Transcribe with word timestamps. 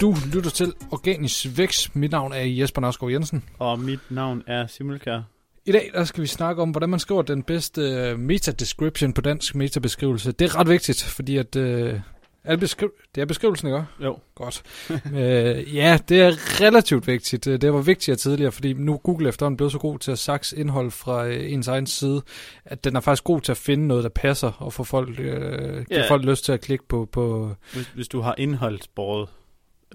Du 0.00 0.14
lytter 0.34 0.50
til 0.50 0.72
Organisk 0.90 1.46
Vækst. 1.58 1.96
Mit 1.96 2.10
navn 2.10 2.32
er 2.32 2.40
Jesper 2.44 2.80
Narsgaard 2.80 3.12
Jensen. 3.12 3.44
Og 3.58 3.78
mit 3.78 4.00
navn 4.10 4.42
er 4.46 4.66
Simulkær. 4.66 5.20
I 5.66 5.72
dag 5.72 5.90
der 5.94 6.04
skal 6.04 6.22
vi 6.22 6.26
snakke 6.26 6.62
om, 6.62 6.70
hvordan 6.70 6.88
man 6.88 6.98
skriver 7.00 7.22
den 7.22 7.42
bedste 7.42 7.80
øh, 7.82 8.18
meta-description 8.18 9.12
på 9.12 9.20
dansk 9.20 9.54
metabeskrivelse. 9.54 10.32
Det 10.32 10.44
er 10.44 10.56
ret 10.60 10.68
vigtigt, 10.68 11.02
fordi 11.04 11.36
at... 11.36 11.56
Øh, 11.56 12.00
er 12.44 12.56
det, 12.56 12.64
beskri- 12.70 13.10
det 13.14 13.20
er 13.20 13.24
beskrivelsen, 13.26 13.66
ikke? 13.68 13.84
Jo. 14.04 14.18
Godt. 14.34 14.62
øh, 15.14 15.76
ja, 15.76 15.98
det 16.08 16.20
er 16.20 16.30
relativt 16.60 17.06
vigtigt. 17.06 17.46
Øh, 17.46 17.60
Det 17.60 17.72
var 17.72 17.80
vigtigere 17.80 18.16
tidligere, 18.16 18.52
fordi 18.52 18.72
nu 18.72 18.96
Google 18.96 19.28
efterhånden 19.28 19.56
blevet 19.56 19.72
så 19.72 19.78
god 19.78 19.98
til 19.98 20.10
at 20.12 20.18
sakse 20.18 20.56
indhold 20.56 20.90
fra 20.90 21.26
øh, 21.26 21.52
ens 21.52 21.68
egen 21.68 21.86
side, 21.86 22.22
at 22.64 22.84
den 22.84 22.96
er 22.96 23.00
faktisk 23.00 23.24
god 23.24 23.40
til 23.40 23.52
at 23.52 23.58
finde 23.58 23.86
noget, 23.86 24.04
der 24.04 24.10
passer, 24.10 24.50
og 24.58 24.72
få 24.72 24.84
folk, 24.84 25.20
øh, 25.20 25.84
give 25.84 25.84
Ja. 25.90 26.10
folk 26.10 26.24
lyst 26.24 26.44
til 26.44 26.52
at 26.52 26.60
klikke 26.60 26.84
på... 26.88 27.08
på 27.12 27.54
Hvis, 27.72 27.86
hvis 27.94 28.08
du 28.08 28.20
har 28.20 28.34
indholdsbordet 28.38 29.28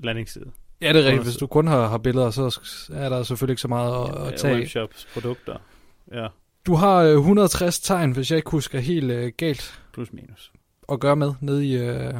landingsside. 0.04 0.46
ja, 0.82 0.94
det 0.94 1.02
er 1.02 1.06
rigtigt. 1.06 1.24
Hvis 1.24 1.36
du 1.36 1.48
kun 1.48 1.68
har, 1.68 1.88
har 1.88 1.98
billeder, 1.98 2.32
så 2.32 2.60
er 2.94 3.10
der 3.10 3.24
selvfølgelig 3.24 3.54
ikke 3.54 3.62
så 3.62 3.68
meget 3.68 4.10
at, 4.10 4.28
at 4.28 4.40
tage. 4.40 4.56
Webshops, 4.56 5.08
produkter. 5.14 5.58
Ja, 6.14 6.28
Du 6.68 6.74
har 6.76 6.98
øh, 7.04 7.14
160 7.16 7.80
tegn, 7.80 8.12
hvis 8.12 8.32
jeg 8.32 8.38
ikke 8.38 8.52
husker 8.52 8.80
helt 8.80 9.12
øh, 9.12 9.32
galt 9.38 9.82
plus 9.94 10.14
minus. 10.14 10.52
at 10.92 11.00
gøre 11.00 11.16
med 11.16 11.34
nede 11.42 11.66
i 11.68 11.78
øh, 11.78 12.14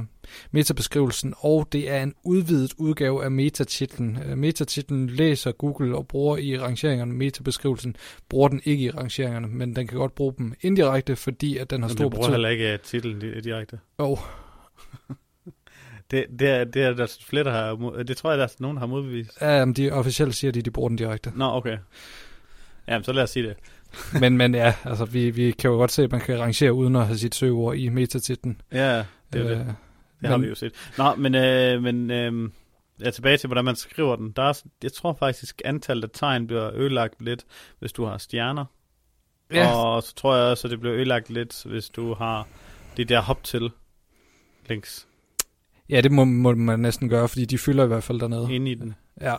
metabeskrivelsen, 0.52 1.34
og 1.38 1.68
det 1.72 1.90
er 1.92 2.04
en 2.04 2.14
udvidet 2.24 2.74
udgave 2.78 3.24
af 3.24 3.32
metatitlen. 3.32 4.18
Øh, 4.26 4.38
metatitlen 4.38 5.08
læser 5.10 5.52
Google 5.52 5.98
og 5.98 6.08
bruger 6.08 6.38
i 6.38 6.60
rangeringerne. 6.60 7.14
Metabeskrivelsen 7.14 7.96
bruger 8.30 8.48
den 8.48 8.62
ikke 8.66 8.84
i 8.84 8.90
rangeringerne, 8.92 9.48
men 9.48 9.76
den 9.76 9.88
kan 9.88 9.98
godt 9.98 10.16
bruge 10.16 10.34
dem 10.38 10.54
indirekte, 10.62 11.16
fordi 11.16 11.58
at 11.58 11.70
den 11.70 11.82
har 11.82 11.90
Men 11.90 11.98
stor 11.98 12.04
du 12.04 12.10
bruger 12.10 12.22
betydning. 12.28 12.34
heller 12.36 12.50
ikke 12.50 12.74
øh, 12.74 12.80
titlen 12.80 13.22
di- 13.22 13.42
direkte. 13.42 13.80
Jo, 14.00 14.18
Det, 16.14 16.26
det, 16.40 16.50
er, 16.50 16.64
det 16.64 16.84
er 16.84 16.94
der 16.94 17.18
flere, 17.26 17.44
der 17.44 17.52
har... 17.52 17.76
mod- 17.76 18.04
Det 18.04 18.18
tror 18.18 18.30
jeg, 18.30 18.38
der 18.38 18.44
er 18.46 18.56
nogen, 18.60 18.78
der 18.78 18.80
har 18.80 18.88
modbevist. 18.88 19.42
ja, 19.42 19.66
men 19.66 19.74
de 19.76 19.92
officielt 19.92 20.36
siger 20.36 20.52
de, 20.52 20.60
at 20.60 20.66
de 20.66 20.72
bruger 20.72 20.90
den 20.90 20.98
direkte. 20.98 21.32
Nå, 21.36 21.46
okay. 21.46 21.78
Jamen, 22.88 23.04
så 23.04 23.12
lad 23.14 23.24
os 23.24 23.30
sige 23.30 23.48
det. 23.48 23.56
men, 24.22 24.38
men 24.38 24.56
ja, 24.56 24.74
altså 24.86 25.06
vi, 25.06 25.30
vi 25.30 25.52
kan 25.52 25.70
jo 25.72 25.76
godt 25.78 25.92
se, 25.92 26.04
at 26.04 26.12
man 26.12 26.22
kan 26.22 26.40
rangere 26.40 26.74
uden 26.74 26.96
at 26.96 27.06
have 27.08 27.18
sit 27.18 27.36
søgeord 27.36 27.76
i 27.76 27.90
metatitlen. 27.90 28.62
Ja, 28.72 29.06
det 29.34 29.42
er 29.42 29.48
det. 29.48 29.52
Øh, 29.52 29.58
Det 30.22 30.30
har 30.30 30.38
men- 30.38 30.42
vi 30.44 30.48
jo 30.50 30.56
set. 30.56 30.74
Nå, 30.98 31.16
men, 31.16 31.36
øh, 31.36 31.82
men 31.84 32.12
øh, 32.12 32.50
ja, 33.06 33.10
tilbage 33.12 33.38
til, 33.38 33.48
hvordan 33.48 33.66
man 33.66 33.76
skriver 33.76 34.16
den. 34.16 34.32
Der 34.32 34.44
er, 34.44 34.62
jeg 34.84 34.94
tror 34.94 35.14
faktisk, 35.20 35.62
antallet 35.66 36.04
af 36.04 36.10
tegn 36.14 36.48
bliver 36.48 36.72
ødelagt 36.76 37.22
lidt, 37.22 37.44
hvis 37.80 37.92
du 37.94 38.06
har 38.06 38.18
stjerner. 38.18 38.66
Ja, 39.54 39.76
Og 39.76 40.04
så 40.04 40.16
tror 40.16 40.36
jeg 40.36 40.46
også, 40.46 40.68
at 40.68 40.72
det 40.72 40.80
bliver 40.80 40.96
ødelagt 40.96 41.30
lidt, 41.30 41.64
hvis 41.66 41.90
du 41.90 42.14
har 42.14 42.48
det 42.98 43.10
der 43.10 43.22
hop 43.22 43.44
til 43.44 43.72
links 44.70 45.08
ja, 45.90 46.02
det 46.02 46.12
må, 46.12 46.24
må 46.24 46.56
man 46.56 46.80
næsten 46.80 47.10
gøre, 47.10 47.28
fordi 47.28 47.46
de 47.46 47.58
fylder 47.58 47.84
i 47.84 47.88
hvert 47.88 48.04
fald 48.04 48.20
dernede. 48.20 48.48
inde 48.52 48.72
i 48.72 48.76
den. 48.76 48.96
Ja. 49.22 49.36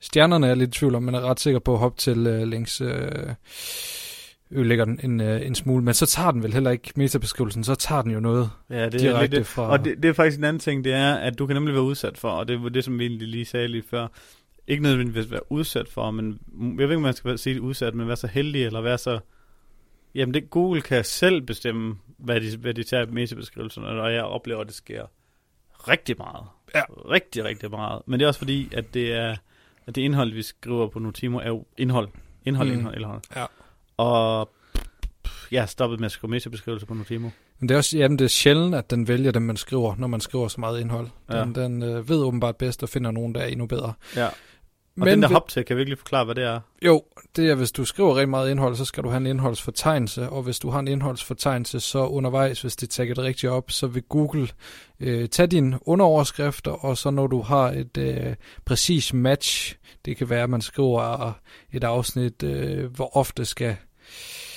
Stjernerne 0.00 0.46
er 0.48 0.54
lidt 0.54 0.76
i 0.76 0.78
tvivl 0.78 0.94
om, 0.94 1.02
men 1.02 1.14
er 1.14 1.20
ret 1.20 1.40
sikker 1.40 1.60
på 1.60 1.72
at 1.72 1.78
hoppe 1.78 1.98
til 1.98 2.26
øh, 2.26 2.42
links 2.42 2.80
øh, 2.80 3.34
ødelægger 4.50 4.84
den 4.84 5.00
en, 5.02 5.20
øh, 5.20 5.46
en 5.46 5.54
smule. 5.54 5.84
Men 5.84 5.94
så 5.94 6.06
tager 6.06 6.30
den 6.30 6.42
vel 6.42 6.52
heller 6.52 6.70
ikke 6.70 6.92
metabeskrivelsen, 6.96 7.64
så 7.64 7.74
tager 7.74 8.02
den 8.02 8.10
jo 8.10 8.20
noget 8.20 8.50
Ja, 8.70 8.84
det 8.84 8.94
er 8.94 8.98
direkte 8.98 9.36
lidt, 9.36 9.46
fra... 9.46 9.70
og 9.70 9.84
det, 9.84 10.02
det 10.02 10.08
er 10.08 10.12
faktisk 10.12 10.38
en 10.38 10.44
anden 10.44 10.60
ting, 10.60 10.84
det 10.84 10.92
er, 10.92 11.14
at 11.14 11.38
du 11.38 11.46
kan 11.46 11.56
nemlig 11.56 11.74
være 11.74 11.82
udsat 11.82 12.18
for, 12.18 12.28
og 12.28 12.48
det 12.48 12.62
var 12.62 12.68
det, 12.68 12.84
som 12.84 12.98
vi 12.98 13.06
egentlig 13.06 13.28
lige 13.28 13.44
sagde 13.44 13.68
lige 13.68 13.84
før, 13.90 14.06
ikke 14.66 14.82
nødvendigvis 14.82 15.30
være 15.30 15.52
udsat 15.52 15.88
for, 15.88 16.10
men 16.10 16.38
jeg 16.60 16.76
ved 16.76 16.82
ikke, 16.82 16.96
om 16.96 17.02
man 17.02 17.14
skal 17.14 17.38
sige 17.38 17.62
udsat, 17.62 17.94
men 17.94 18.06
være 18.06 18.16
så 18.16 18.26
heldig, 18.26 18.64
eller 18.64 18.80
være 18.80 18.98
så... 18.98 19.18
Jamen, 20.14 20.34
det, 20.34 20.50
Google 20.50 20.80
kan 20.80 21.04
selv 21.04 21.42
bestemme, 21.42 21.96
hvad 22.18 22.40
de, 22.40 22.56
hvad 22.56 22.74
de 22.74 22.82
tager 22.82 23.06
i 23.06 23.10
metabeskrivelserne, 23.10 23.86
og 23.86 24.12
jeg 24.12 24.22
oplever, 24.22 24.60
at 24.60 24.66
det 24.66 24.74
sker 24.74 25.06
rigtig 25.88 26.14
meget. 26.18 26.44
Ja. 26.74 26.82
Rigtig, 27.10 27.44
rigtig 27.44 27.70
meget. 27.70 28.02
Men 28.06 28.20
det 28.20 28.24
er 28.24 28.28
også 28.28 28.38
fordi, 28.38 28.68
at 28.74 28.94
det 28.94 29.12
er 29.12 29.36
at 29.86 29.94
det 29.94 30.02
indhold, 30.02 30.32
vi 30.32 30.42
skriver 30.42 30.88
på 30.88 30.98
Notimo, 30.98 31.38
er 31.38 31.48
jo 31.48 31.64
indhold. 31.78 32.08
Indhold, 32.44 32.68
Mm. 32.68 32.74
indhold, 32.74 32.96
indhold. 32.96 33.20
Ja. 33.36 33.44
Og 33.96 34.50
jeg 35.50 35.62
har 35.62 35.66
stoppet 35.66 36.00
med 36.00 36.06
at 36.06 36.12
skrive 36.12 36.30
metabeskrivelser 36.30 36.86
på 36.86 36.94
Notimo. 36.94 37.28
Men 37.58 37.68
det 37.68 37.74
er 37.74 37.78
også 37.78 37.98
jamen, 37.98 38.18
det 38.18 38.24
er 38.24 38.28
sjældent, 38.28 38.74
at 38.74 38.90
den 38.90 39.08
vælger 39.08 39.30
dem, 39.30 39.42
man 39.42 39.56
skriver, 39.56 39.94
når 39.98 40.06
man 40.06 40.20
skriver 40.20 40.48
så 40.48 40.60
meget 40.60 40.80
indhold. 40.80 41.08
Ja. 41.32 41.40
Den, 41.40 41.54
den 41.54 41.82
øh, 41.82 42.08
ved 42.08 42.18
åbenbart 42.22 42.56
bedst 42.56 42.82
og 42.82 42.88
finder 42.88 43.10
nogen, 43.10 43.34
der 43.34 43.40
er 43.40 43.46
endnu 43.46 43.66
bedre. 43.66 43.92
Ja. 44.16 44.28
Og 45.00 45.04
Men 45.06 45.22
den 45.22 45.30
der 45.30 45.44
til, 45.48 45.64
kan 45.64 45.76
virkelig 45.76 45.98
forklare, 45.98 46.24
hvad 46.24 46.34
det 46.34 46.44
er? 46.44 46.60
Jo, 46.86 47.02
det 47.36 47.50
er, 47.50 47.54
hvis 47.54 47.72
du 47.72 47.84
skriver 47.84 48.16
rigtig 48.16 48.28
meget 48.28 48.50
indhold, 48.50 48.76
så 48.76 48.84
skal 48.84 49.02
du 49.04 49.08
have 49.08 49.16
en 49.20 49.26
indholdsfortegnelse, 49.26 50.28
og 50.28 50.42
hvis 50.42 50.58
du 50.58 50.70
har 50.70 50.80
en 50.80 50.88
indholdsfortegnelse, 50.88 51.80
så 51.80 51.98
undervejs, 52.06 52.62
hvis 52.62 52.76
det 52.76 52.90
tagger 52.90 53.14
det 53.14 53.24
rigtigt 53.24 53.52
op, 53.52 53.70
så 53.70 53.86
vil 53.86 54.02
Google 54.02 54.48
øh, 55.00 55.28
tage 55.28 55.46
dine 55.46 55.78
underoverskrifter, 55.88 56.70
og 56.70 56.98
så 56.98 57.10
når 57.10 57.26
du 57.26 57.40
har 57.42 57.70
et 57.70 57.96
øh, 57.98 58.34
præcis 58.64 59.12
match, 59.12 59.76
det 60.04 60.16
kan 60.16 60.30
være, 60.30 60.42
at 60.42 60.50
man 60.50 60.60
skriver 60.60 61.32
et 61.72 61.84
afsnit, 61.84 62.42
øh, 62.42 62.84
hvor 62.94 63.16
ofte 63.16 63.44
skal 63.44 63.76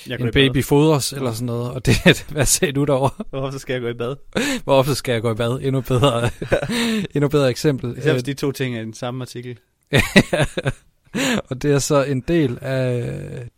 Jeg 0.08 0.20
en 0.20 0.25
bad. 0.25 0.31
baby 0.31 0.64
fodres, 0.64 1.14
eller 1.14 1.31
sådan 1.31 1.46
noget, 1.46 1.72
og 1.72 1.86
det 1.86 1.96
er, 2.06 2.31
hvad 2.34 2.46
sagde 2.46 2.72
du 2.72 2.84
derovre? 2.84 3.24
Hvorfor 3.30 3.60
skal 3.60 3.74
jeg 3.74 3.81
gå 3.81 3.88
i 3.88 3.94
bad? 3.94 4.16
Hvor 4.64 4.74
ofte 4.74 4.96
skal 4.96 5.14
jeg 5.14 5.22
gå 5.22 5.31
i 5.31 5.36
bad? 5.36 5.60
Endnu 5.62 5.81
bedre, 5.81 6.30
endnu 7.16 7.28
bedre 7.28 7.50
eksempel. 7.50 7.98
Især 7.98 8.12
hvis 8.12 8.24
de 8.24 8.34
to 8.34 8.52
ting 8.52 8.75
er 8.75 8.81
i 8.81 8.86
den 8.86 8.94
samme 8.94 9.22
artikel. 9.22 9.60
og 11.50 11.62
det 11.62 11.72
er 11.72 11.80
så 11.80 12.04
en 12.04 12.22
del 12.22 12.59
af... 12.62 13.50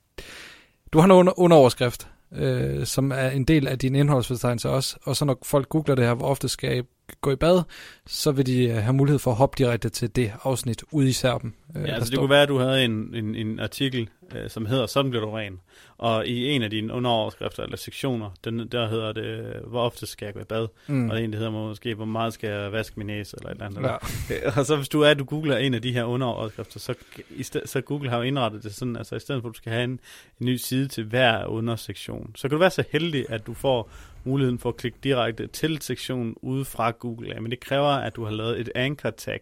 Du 0.94 1.00
har 1.00 1.06
en 1.06 1.30
underoverskrift, 1.38 2.08
øh, 2.32 2.86
som 2.86 3.12
er 3.12 3.30
en 3.30 3.44
del 3.44 3.68
af 3.68 3.80
din 3.80 3.96
indholdsfortegnelse 3.96 4.70
også. 4.70 4.98
Og 5.04 5.16
så 5.16 5.26
når 5.26 5.38
folk 5.44 5.70
googler 5.70 5.96
det 5.96 6.06
her, 6.06 6.14
hvor 6.14 6.28
ofte 6.28 6.50
skal 6.50 6.84
gå 7.22 7.32
i 7.32 7.36
bad, 7.36 7.62
så 8.08 8.32
vil 8.32 8.46
de 8.46 8.68
øh, 8.68 8.76
have 8.76 8.94
mulighed 8.94 9.20
for 9.20 9.32
at 9.32 9.38
hoppe 9.38 9.56
direkte 9.58 9.90
til 9.90 10.16
det 10.16 10.32
afsnit 10.44 10.84
ude 10.92 11.10
i 11.10 11.12
serben. 11.12 11.54
Øh, 11.76 11.82
Ja, 11.82 11.88
altså 11.88 12.00
det 12.00 12.08
står- 12.08 12.22
kunne 12.22 12.30
være, 12.30 12.42
at 12.44 12.50
du 12.50 12.58
havde 12.58 12.86
en, 12.86 13.16
en, 13.16 13.36
en 13.36 13.60
artikel, 13.60 14.10
øh, 14.36 14.50
som 14.50 14.66
hedder, 14.66 14.86
sådan 14.86 15.12
bliver 15.12 15.26
du 15.26 15.32
ren. 15.32 15.60
Og 15.98 16.28
i 16.28 16.50
en 16.50 16.62
af 16.62 16.70
dine 16.70 16.94
underoverskrifter 16.94 17.64
eller 17.64 17.78
sektioner, 17.78 18.30
den, 18.46 18.68
der 18.72 18.90
hedder 18.90 19.12
det, 19.14 19.56
hvor 19.68 19.82
ofte 19.82 20.06
skal 20.06 20.26
jeg 20.26 20.34
gå 20.34 20.40
i 20.40 20.44
bad? 20.44 20.68
Mm. 20.88 21.10
Og 21.10 21.24
en, 21.24 21.32
der 21.32 21.38
hedder 21.38 21.52
måske, 21.52 21.96
hvor 21.96 22.06
meget 22.06 22.34
skal 22.34 22.50
jeg 22.50 22.72
vaske 22.72 22.94
min 22.98 23.08
næse, 23.08 23.38
eller 23.38 23.50
et 23.50 23.54
eller 23.54 23.66
andet. 23.66 23.82
Ja. 24.30 24.60
Og 24.60 24.66
så 24.66 24.76
hvis 24.76 24.90
du 24.90 25.02
er, 25.02 25.10
at 25.10 25.20
du 25.20 25.24
googler 25.24 25.58
en 25.58 25.74
af 25.74 25.82
de 25.82 25.92
her 25.94 26.04
underoverskrifter, 26.04 26.80
så, 26.80 26.94
i 27.30 27.44
sted, 27.44 27.62
så 27.66 27.82
Google 27.82 28.10
har 28.10 28.18
jo 28.18 28.24
indrettet 28.24 28.64
det 28.64 28.76
sådan, 28.76 28.96
altså 28.96 29.16
i 29.16 29.20
stedet 29.20 29.42
for, 29.42 29.50
at 29.50 29.54
du 29.54 29.58
skal 29.58 29.72
have 29.72 29.84
en, 29.84 30.00
en 30.40 30.46
ny 30.46 30.56
side 30.56 30.88
til 30.88 31.04
hver 31.04 31.46
undersektion, 31.46 32.32
så 32.36 32.42
kan 32.42 32.50
du 32.50 32.58
være 32.60 32.72
så 32.72 32.84
heldig, 32.92 33.26
at 33.30 33.48
du 33.48 33.54
får 33.54 33.90
muligheden 34.26 34.60
for 34.60 34.70
at 34.70 34.78
klikke 34.78 34.98
direkte 35.04 35.48
til 35.48 35.82
sektionen 35.82 36.36
ude 36.42 36.66
fra 36.66 36.92
Google. 36.92 37.28
Ja, 37.34 37.40
men 37.40 37.52
det 37.52 37.60
kræver, 37.60 37.88
at 37.90 38.16
du 38.16 38.24
har 38.24 38.32
lavet 38.32 38.60
et 38.60 38.70
anchor 38.76 39.10
tag, 39.10 39.40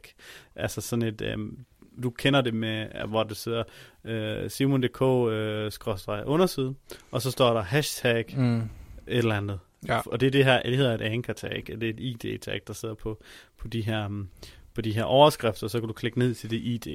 altså 0.56 0.82
sådan 0.82 1.06
et, 1.06 1.22
øhm, 1.22 1.58
du 2.04 2.10
kender 2.10 2.42
det 2.42 2.54
med, 2.54 2.88
hvor 3.08 3.24
det 3.24 3.38
sidder 3.38 3.64
øh, 4.04 4.50
simon.dk 4.50 5.02
øh, 5.32 5.72
skråstreg 5.72 6.24
underside, 6.26 6.76
og 7.12 7.22
så 7.22 7.32
står 7.32 7.54
der 7.54 7.62
hashtag 7.62 8.26
Mm. 8.38 8.58
et 8.58 8.68
eller 9.08 9.36
andet. 9.38 9.60
Ja. 9.88 10.00
Og 10.06 10.20
det 10.20 10.28
er 10.28 10.32
det 10.32 10.46
her, 10.46 10.62
det 10.62 10.78
hedder 10.78 10.94
et 10.94 11.02
anchor 11.02 11.34
tag, 11.34 11.64
det 11.68 11.84
er 11.84 11.90
et 11.90 12.00
ID 12.00 12.40
tag, 12.40 12.62
der 12.68 12.74
sidder 12.74 12.96
på, 12.96 13.24
på, 13.58 13.68
de 13.68 13.82
her, 13.82 14.06
um, 14.06 14.30
på 14.74 14.82
de 14.82 14.92
her 14.92 15.04
overskrifter, 15.04 15.68
så 15.68 15.80
kan 15.80 15.88
du 15.88 15.94
klikke 15.94 16.20
ned 16.20 16.34
til 16.34 16.50
det 16.50 16.58
ID. 16.58 16.88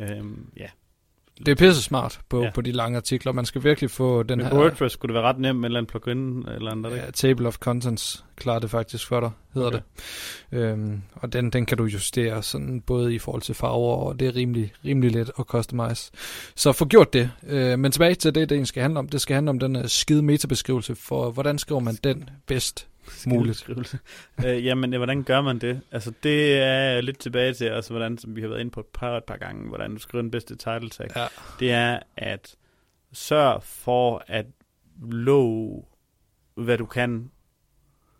Øhm, 0.00 0.50
ja. 0.56 0.66
Det 1.38 1.48
er 1.48 1.54
pisse 1.54 1.82
smart 1.82 2.20
på, 2.28 2.42
ja. 2.42 2.50
På 2.50 2.60
de 2.60 2.72
lange 2.72 2.96
artikler. 2.96 3.32
Man 3.32 3.44
skal 3.44 3.64
virkelig 3.64 3.90
få 3.90 4.22
den 4.22 4.38
Med 4.38 4.46
her... 4.46 4.54
WordPress 4.54 4.92
skulle 4.92 5.14
det 5.14 5.22
være 5.22 5.32
ret 5.32 5.38
nemt 5.38 5.60
med 5.60 5.64
et 5.64 5.70
eller 5.70 5.80
andet 5.80 5.90
plugin 5.90 6.48
eller 6.48 6.70
andet, 6.70 6.92
ikke? 6.92 7.04
Ja, 7.04 7.10
Table 7.10 7.48
of 7.48 7.56
Contents 7.56 8.24
klarer 8.36 8.58
det 8.58 8.70
faktisk 8.70 9.06
for 9.06 9.20
dig, 9.20 9.30
hedder. 9.54 9.68
Okay. 9.68 9.80
det. 10.50 10.58
Øhm, 10.58 11.02
og 11.14 11.32
den, 11.32 11.50
den 11.50 11.66
kan 11.66 11.78
du 11.78 11.84
justere 11.84 12.42
sådan 12.42 12.80
både 12.80 13.14
i 13.14 13.18
forhold 13.18 13.42
til 13.42 13.54
farver, 13.54 13.96
og 13.96 14.20
det 14.20 14.28
er 14.28 14.36
rimelig, 14.36 14.72
rimelig 14.84 15.12
let 15.12 15.30
at 15.38 15.44
customize. 15.44 16.10
Så 16.54 16.72
få 16.72 16.84
gjort 16.84 17.12
det. 17.12 17.30
Øh, 17.46 17.78
men 17.78 17.92
tilbage 17.92 18.14
til 18.14 18.34
det, 18.34 18.48
det 18.48 18.54
egentlig 18.54 18.68
skal 18.68 18.82
handle 18.82 18.98
om. 18.98 19.08
Det 19.08 19.20
skal 19.20 19.34
handle 19.34 19.50
om 19.50 19.58
den 19.58 19.76
uh, 19.76 19.82
skide 19.86 20.22
metabeskrivelse 20.22 20.94
for, 20.94 21.30
hvordan 21.30 21.58
skriver 21.58 21.80
man 21.80 21.98
den 22.04 22.30
bedst 22.46 22.88
muligt. 23.26 23.68
Øh, 24.46 24.64
jamen, 24.64 24.92
ja, 24.92 24.96
hvordan 24.98 25.22
gør 25.22 25.40
man 25.40 25.58
det? 25.58 25.80
Altså, 25.92 26.12
det 26.22 26.58
er 26.58 27.00
lidt 27.00 27.18
tilbage 27.18 27.54
til, 27.54 27.64
altså, 27.64 27.90
hvordan, 27.92 28.18
som 28.18 28.36
vi 28.36 28.40
har 28.40 28.48
været 28.48 28.60
inde 28.60 28.70
på 28.70 28.80
et 28.80 28.86
par, 28.86 29.16
et 29.16 29.24
par 29.24 29.36
gange, 29.36 29.68
hvordan 29.68 29.94
du 29.94 29.98
skriver 29.98 30.22
den 30.22 30.30
bedste 30.30 30.56
title 30.56 30.88
tag. 30.90 31.06
Ja. 31.16 31.26
det 31.60 31.72
er 31.72 31.98
at 32.16 32.56
sørge 33.12 33.60
for 33.60 34.24
at 34.26 34.46
love, 35.10 35.82
hvad 36.54 36.78
du 36.78 36.86
kan, 36.86 37.30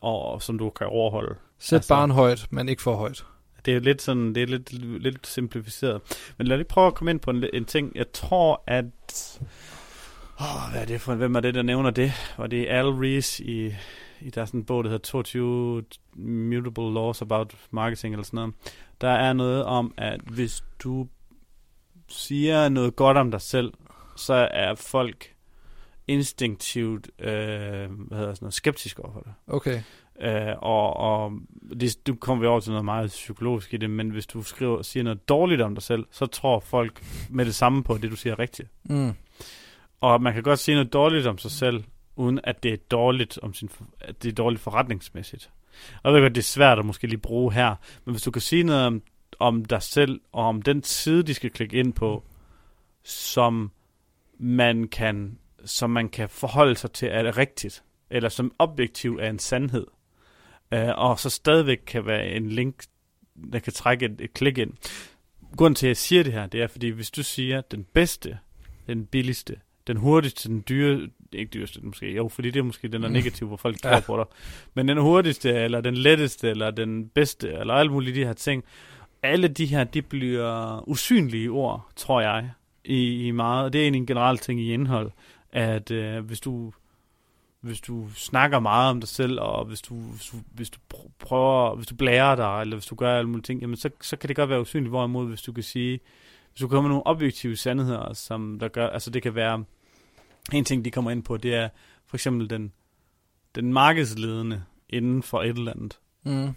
og 0.01 0.43
som 0.43 0.59
du 0.59 0.71
kan 0.71 0.87
overholde. 0.87 1.35
Sæt 1.59 1.77
Altså- 1.77 1.89
barn 1.95 2.11
højt, 2.11 2.47
men 2.51 2.69
ikke 2.69 2.83
for 2.83 2.97
højt. 2.97 3.25
Det 3.65 3.77
er 3.77 3.81
lidt 3.81 4.03
sådan, 4.03 4.35
det 4.35 4.43
er 4.43 4.47
lidt, 4.47 4.73
lidt 5.03 5.27
simplificeret. 5.27 6.01
Men 6.39 6.47
lad 6.47 6.57
lige 6.57 6.69
prøve 6.69 6.87
at 6.87 6.95
komme 6.95 7.11
ind 7.11 7.21
på 7.21 7.31
en, 7.31 7.45
en 7.53 7.65
ting. 7.65 7.93
Jeg 7.95 8.13
tror, 8.13 8.63
at... 8.67 9.41
Oh, 10.41 10.71
hvad 10.73 10.81
er 10.81 10.85
det 10.85 11.01
for 11.01 11.15
Hvem 11.15 11.35
er 11.35 11.41
det, 11.41 11.55
der 11.55 11.63
nævner 11.63 11.91
det? 11.91 12.13
Var 12.39 12.47
det 12.47 12.67
Al 12.69 12.87
Rees 12.87 13.41
i, 13.41 13.75
i 14.21 14.31
der 14.31 14.41
er 14.41 14.45
sådan 14.45 14.65
bog, 14.65 14.85
der 14.85 14.91
hedder 14.91 15.03
22 15.03 15.85
Mutable 16.15 16.95
Laws 16.95 17.23
About 17.23 17.57
Marketing 17.71 18.15
eller 18.15 18.25
sådan 18.25 18.37
noget. 18.37 18.55
Der 19.01 19.11
er 19.11 19.33
noget 19.33 19.65
om, 19.65 19.95
at 19.97 20.21
hvis 20.21 20.65
du 20.79 21.09
siger 22.09 22.69
noget 22.69 22.97
godt 22.97 23.17
om 23.17 23.31
dig 23.31 23.41
selv, 23.41 23.73
så 24.17 24.49
er 24.51 24.75
folk 24.75 25.35
instinktivt 26.09 27.11
øh, 27.19 27.27
hvad 27.29 28.19
hedder 28.19 28.35
sådan 28.35 28.45
noget, 28.45 28.55
skeptiske 28.55 29.05
overfor 29.05 29.21
det. 29.21 29.33
Okay. 29.47 29.83
Øh, 30.21 30.55
og, 30.59 30.97
og 30.97 31.33
det, 31.81 32.07
du 32.07 32.15
kommer 32.15 32.41
vi 32.41 32.47
over 32.47 32.61
til 32.61 32.71
noget 32.71 32.85
meget 32.85 33.09
psykologisk 33.09 33.75
i 33.75 33.77
det, 33.77 33.91
men 33.91 34.11
hvis 34.11 34.27
du 34.27 34.43
skriver 34.43 34.83
siger 34.83 35.05
noget 35.05 35.29
dårligt 35.29 35.61
om 35.61 35.75
dig 35.75 35.83
selv, 35.83 36.07
så 36.11 36.27
tror 36.27 36.61
folk 36.61 37.03
med 37.31 37.45
det 37.45 37.55
samme 37.55 37.85
på, 37.85 37.93
at 37.93 38.03
det 38.03 38.11
du 38.11 38.17
siger 38.17 38.33
er 38.33 38.39
rigtigt. 38.39 38.69
Mm. 38.85 39.13
Og 40.01 40.23
man 40.23 40.35
kan 40.35 40.43
godt 40.43 40.59
sige 40.59 40.75
noget 40.75 40.93
dårligt 40.93 41.27
om 41.27 41.39
sig 41.39 41.51
selv, 41.51 41.85
uden 42.17 42.41
at 42.45 42.63
det 42.63 42.73
er 42.73 42.77
dårligt, 42.77 43.39
om 43.43 43.55
sin, 43.55 43.71
at 44.01 44.23
det 44.23 44.29
er 44.29 44.33
dårligt 44.33 44.63
forretningsmæssigt. 44.63 45.51
Og 46.03 46.11
jeg 46.11 46.15
ved 46.15 46.21
godt, 46.21 46.35
det 46.35 46.41
er 46.41 46.45
svært 46.45 46.79
at 46.79 46.85
måske 46.85 47.07
lige 47.07 47.19
bruge 47.19 47.53
her, 47.53 47.75
men 48.05 48.13
hvis 48.13 48.23
du 48.23 48.31
kan 48.31 48.43
sige 48.43 48.63
noget 48.63 48.87
om, 48.87 49.03
om 49.39 49.65
dig 49.65 49.83
selv, 49.83 50.21
og 50.33 50.45
om 50.45 50.63
den 50.63 50.83
side, 50.83 51.23
de 51.23 51.35
skal 51.35 51.51
klikke 51.51 51.77
ind 51.77 51.93
på, 51.93 52.25
som 53.05 53.71
man 54.39 54.89
kan, 54.89 55.39
som 55.65 55.91
man 55.91 56.09
kan 56.09 56.29
forholde 56.29 56.77
sig 56.77 56.93
til, 56.93 57.09
er 57.09 57.23
det 57.23 57.37
rigtigt, 57.37 57.83
eller 58.11 58.29
som 58.29 58.55
objektiv 58.59 59.19
er 59.21 59.31
en 59.31 59.39
sandhed, 59.39 59.87
øh, 60.73 60.89
og 60.97 61.19
så 61.19 61.31
stadigvæk 61.31 61.83
kan 61.87 62.07
være 62.07 62.29
en 62.29 62.49
link, 62.49 62.85
der 63.53 63.59
kan 63.59 63.73
trække 63.73 64.07
et, 64.07 64.21
et 64.21 64.35
klik 64.35 64.59
ind. 64.59 64.73
Grunden 65.57 65.75
til, 65.75 65.87
at 65.87 65.89
jeg 65.89 65.97
siger 65.97 66.23
det 66.23 66.33
her, 66.33 66.47
det 66.47 66.63
er, 66.63 66.67
fordi 66.67 66.89
hvis 66.89 67.11
du 67.11 67.23
siger, 67.23 67.61
den 67.61 67.85
bedste, 67.85 68.39
den 68.87 69.07
billigste, 69.07 69.57
den 69.87 69.97
hurtigste, 69.97 70.49
den 70.49 70.65
dyre, 70.69 71.09
ikke 71.33 71.51
dyreste 71.51 71.81
måske, 71.83 72.15
jo, 72.15 72.29
fordi 72.29 72.51
det 72.51 72.59
er 72.59 72.65
måske 72.65 72.89
den 72.89 73.05
er 73.05 73.09
negativ, 73.09 73.47
hvor 73.47 73.57
folk 73.57 73.83
tror 73.83 73.91
ja. 73.91 74.01
på 74.01 74.17
dig, 74.17 74.25
men 74.75 74.89
den 74.89 74.99
hurtigste, 74.99 75.53
eller 75.53 75.81
den 75.81 75.95
letteste, 75.95 76.51
eller 76.51 76.71
den 76.71 77.09
bedste, 77.09 77.49
eller 77.49 77.75
alle 77.75 77.93
mulige 77.93 78.15
de 78.15 78.25
her 78.25 78.33
ting, 78.33 78.65
alle 79.23 79.49
de 79.49 79.67
her, 79.67 79.85
de 79.85 80.03
bliver 80.03 80.89
usynlige 80.89 81.51
ord, 81.51 81.89
tror 81.97 82.21
jeg, 82.21 82.51
i, 82.85 83.27
i 83.27 83.31
meget. 83.31 83.73
Det 83.73 83.83
er 83.83 83.87
en 83.87 84.07
generel 84.07 84.39
ting 84.39 84.61
i 84.61 84.73
indhold, 84.73 85.11
at 85.53 85.91
øh, 85.91 86.25
hvis 86.25 86.41
du 86.41 86.73
hvis 87.61 87.81
du 87.81 88.09
snakker 88.15 88.61
meget 88.61 88.91
om 88.91 89.01
dig 89.01 89.09
selv, 89.09 89.41
og 89.41 89.65
hvis 89.65 89.83
du, 89.83 89.95
hvis 89.95 90.27
du, 90.27 90.37
hvis 90.55 90.71
du 90.71 90.79
prøver, 91.19 91.75
hvis 91.75 91.87
du 91.87 91.95
blærer 91.95 92.37
dig, 92.37 92.61
eller 92.61 92.77
hvis 92.77 92.87
du 92.87 92.95
gør 92.95 93.19
alle 93.19 93.29
mulige 93.29 93.43
ting, 93.43 93.61
jamen 93.61 93.77
så, 93.77 93.91
så 94.01 94.17
kan 94.17 94.29
det 94.29 94.37
godt 94.37 94.51
være 94.51 94.61
usynligt, 94.61 94.91
hvorimod 94.91 95.29
hvis 95.29 95.43
du 95.43 95.53
kan 95.53 95.63
sige, 95.63 96.01
hvis 96.51 96.61
du 96.61 96.69
kommer 96.69 96.83
med 96.83 96.89
nogle 96.89 97.07
objektive 97.07 97.57
sandheder, 97.57 98.13
som 98.13 98.59
der 98.59 98.69
gør, 98.69 98.89
altså 98.89 99.11
det 99.11 99.23
kan 99.23 99.35
være, 99.35 99.65
en 100.53 100.65
ting 100.65 100.85
de 100.85 100.91
kommer 100.91 101.11
ind 101.11 101.23
på, 101.23 101.37
det 101.37 101.55
er 101.55 101.69
for 102.07 102.17
eksempel 102.17 102.51
den, 102.51 102.73
den 103.55 103.73
markedsledende 103.73 104.63
inden 104.89 105.23
for 105.23 105.43
et 105.43 105.49
eller 105.49 105.73
andet. 105.73 105.99
Mm. 106.25 106.55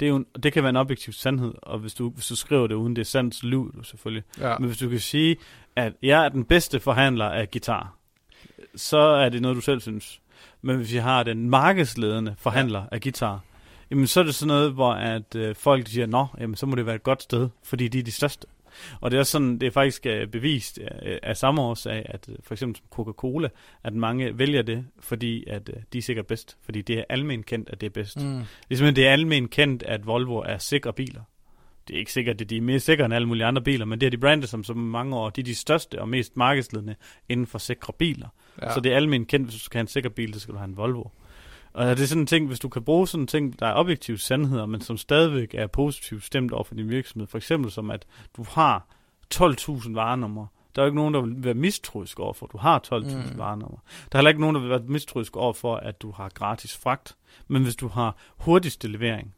Det, 0.00 0.06
er 0.06 0.10
jo, 0.10 0.24
det 0.42 0.52
kan 0.52 0.62
være 0.62 0.70
en 0.70 0.76
objektiv 0.76 1.12
sandhed, 1.12 1.54
og 1.62 1.78
hvis 1.78 1.94
du, 1.94 2.10
hvis 2.10 2.26
du 2.26 2.36
skriver 2.36 2.66
det 2.66 2.74
uden 2.74 2.96
det 2.96 3.02
er 3.02 3.06
sandt, 3.06 3.34
så 3.34 3.46
lyver 3.46 3.70
du 3.72 3.82
selvfølgelig. 3.82 4.22
Ja. 4.40 4.58
Men 4.58 4.66
hvis 4.66 4.78
du 4.78 4.88
kan 4.88 5.00
sige, 5.00 5.36
at 5.76 5.92
jeg 6.02 6.24
er 6.24 6.28
den 6.28 6.44
bedste 6.44 6.80
forhandler 6.80 7.24
af 7.24 7.50
guitar, 7.50 7.94
så 8.74 8.98
er 8.98 9.28
det 9.28 9.42
noget, 9.42 9.56
du 9.56 9.60
selv 9.60 9.80
synes. 9.80 10.20
Men 10.62 10.76
hvis 10.76 10.94
jeg 10.94 11.02
har 11.02 11.22
den 11.22 11.50
markedsledende 11.50 12.34
forhandler 12.38 12.80
ja. 12.80 12.86
af 12.92 13.00
guitar, 13.00 13.40
jamen 13.90 14.06
så 14.06 14.20
er 14.20 14.24
det 14.24 14.34
sådan 14.34 14.48
noget, 14.48 14.72
hvor 14.72 14.92
at 14.92 15.34
øh, 15.36 15.54
folk 15.54 15.88
siger, 15.88 16.06
nå, 16.06 16.26
jamen, 16.40 16.56
så 16.56 16.66
må 16.66 16.76
det 16.76 16.86
være 16.86 16.94
et 16.94 17.02
godt 17.02 17.22
sted, 17.22 17.48
fordi 17.62 17.88
de 17.88 17.98
er 17.98 18.02
de 18.02 18.12
største. 18.12 18.46
Og 19.00 19.10
det 19.10 19.18
er 19.18 19.22
sådan, 19.22 19.58
det 19.58 19.66
er 19.66 19.70
faktisk 19.70 20.06
uh, 20.06 20.30
bevist 20.30 20.78
uh, 20.78 20.86
af 21.22 21.36
samme 21.36 21.60
årsag, 21.62 22.02
at 22.04 22.28
uh, 22.28 22.34
for 22.42 22.54
eksempel 22.54 22.82
Coca-Cola, 22.90 23.48
at 23.84 23.94
mange 23.94 24.38
vælger 24.38 24.62
det, 24.62 24.86
fordi 25.00 25.44
at 25.46 25.70
de 25.92 25.98
er 25.98 26.02
sikkert 26.02 26.26
bedst. 26.26 26.56
Fordi 26.62 26.82
det 26.82 26.98
er 26.98 27.04
almen 27.08 27.42
kendt, 27.42 27.70
at 27.70 27.80
det 27.80 27.86
er 27.86 27.90
bedst. 27.90 28.16
Mm. 28.22 28.40
Ligesom 28.68 28.94
det 28.94 29.06
er 29.06 29.12
almen 29.12 29.48
kendt, 29.48 29.82
at 29.82 30.06
Volvo 30.06 30.36
er 30.36 30.58
sikre 30.58 30.92
biler. 30.92 31.20
Det 31.88 31.94
er 31.94 31.98
ikke 31.98 32.12
sikkert, 32.12 32.40
at 32.40 32.50
de 32.50 32.56
er 32.56 32.60
mere 32.60 32.80
sikre 32.80 33.04
end 33.04 33.14
alle 33.14 33.28
mulige 33.28 33.44
andre 33.44 33.62
biler, 33.62 33.84
men 33.84 34.00
det 34.00 34.06
er 34.06 34.10
de 34.10 34.18
brandet, 34.18 34.48
som 34.48 34.64
så 34.64 34.74
mange 34.74 35.16
år, 35.16 35.30
de 35.30 35.40
er 35.40 35.44
de 35.44 35.54
største 35.54 36.00
og 36.00 36.08
mest 36.08 36.36
markedsledende 36.36 36.94
inden 37.28 37.46
for 37.46 37.58
sikre 37.58 37.92
biler. 37.98 38.28
Ja. 38.62 38.74
Så 38.74 38.80
det 38.80 38.92
er 38.92 38.96
almen 38.96 39.26
kendt, 39.26 39.46
hvis 39.46 39.54
du 39.54 39.60
skal 39.64 39.78
have 39.78 39.82
en 39.82 39.88
sikker 39.88 40.10
bil, 40.10 40.34
så 40.34 40.40
skal 40.40 40.54
du 40.54 40.58
have 40.58 40.68
en 40.68 40.76
Volvo. 40.76 41.04
Og 41.72 41.86
det 41.86 42.02
er 42.02 42.06
sådan 42.06 42.20
en 42.20 42.26
ting, 42.26 42.46
hvis 42.46 42.60
du 42.60 42.68
kan 42.68 42.82
bruge 42.82 43.08
sådan 43.08 43.22
en 43.22 43.26
ting, 43.26 43.58
der 43.58 43.66
er 43.66 43.74
objektive 43.74 44.18
sandheder, 44.18 44.66
men 44.66 44.80
som 44.80 44.96
stadigvæk 44.96 45.54
er 45.54 45.66
positivt 45.66 46.24
stemt 46.24 46.52
over 46.52 46.64
for 46.64 46.74
din 46.74 46.90
virksomhed. 46.90 47.26
For 47.26 47.38
eksempel 47.38 47.70
som, 47.70 47.90
at 47.90 48.06
du 48.36 48.44
har 48.48 48.86
12.000 49.34 49.94
varenummer. 49.94 50.46
Der 50.74 50.82
er 50.82 50.86
jo 50.86 50.88
ikke 50.88 50.96
nogen, 50.96 51.14
der 51.14 51.20
vil 51.20 51.44
være 51.44 51.54
mistroisk 51.54 52.20
over 52.20 52.32
for, 52.32 52.46
at 52.46 52.52
du 52.52 52.58
har 52.58 52.82
12.000 52.92 53.32
mm. 53.32 53.38
varenummer. 53.38 53.78
Der 54.12 54.16
er 54.16 54.18
heller 54.18 54.28
ikke 54.28 54.40
nogen, 54.40 54.54
der 54.54 54.60
vil 54.60 54.70
være 54.70 54.82
mistroisk 54.82 55.36
over 55.36 55.52
for, 55.52 55.76
at 55.76 56.02
du 56.02 56.10
har 56.10 56.28
gratis 56.28 56.76
fragt. 56.76 57.16
Men 57.48 57.62
hvis 57.62 57.76
du 57.76 57.88
har 57.88 58.16
hurtigste 58.38 58.88
levering, 58.88 59.34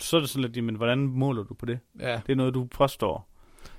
så 0.00 0.16
er 0.16 0.20
det 0.20 0.30
sådan 0.30 0.50
lidt, 0.50 0.64
men 0.64 0.74
hvordan 0.74 0.98
måler 0.98 1.42
du 1.42 1.54
på 1.54 1.66
det? 1.66 1.78
Ja. 2.00 2.20
Det 2.26 2.32
er 2.32 2.36
noget, 2.36 2.54
du 2.54 2.64
påstår. 2.64 3.29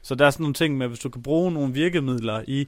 Så 0.02 0.16
der 0.16 0.26
er 0.26 0.30
sådan 0.30 0.44
nogle 0.44 0.54
ting 0.54 0.78
med, 0.78 0.88
hvis 0.88 1.00
du 1.00 1.10
kan 1.10 1.24
bruge 1.24 1.52
nogle 1.52 1.74
virkemidler 1.74 2.44
i 2.48 2.68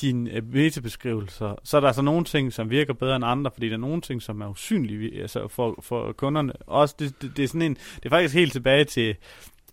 dine 0.00 0.30
øh, 0.30 0.52
metabeskrivelser, 0.52 1.54
så 1.64 1.76
er 1.76 1.80
der 1.80 1.88
altså 1.88 2.02
nogle 2.02 2.24
ting, 2.24 2.52
som 2.52 2.70
virker 2.70 2.92
bedre 2.92 3.16
end 3.16 3.24
andre, 3.24 3.50
fordi 3.54 3.68
der 3.68 3.74
er 3.74 3.78
nogle 3.78 4.00
ting, 4.00 4.22
som 4.22 4.40
er 4.40 4.48
usynlige 4.48 5.22
altså 5.22 5.48
for, 5.48 5.78
for 5.82 6.12
kunderne. 6.12 6.52
Også 6.52 6.94
det, 6.98 7.22
det, 7.22 7.36
det, 7.36 7.42
er 7.42 7.48
sådan 7.48 7.62
en, 7.62 7.74
det 7.74 8.04
er 8.04 8.10
faktisk 8.10 8.34
helt 8.34 8.52
tilbage 8.52 8.84
til, 8.84 9.16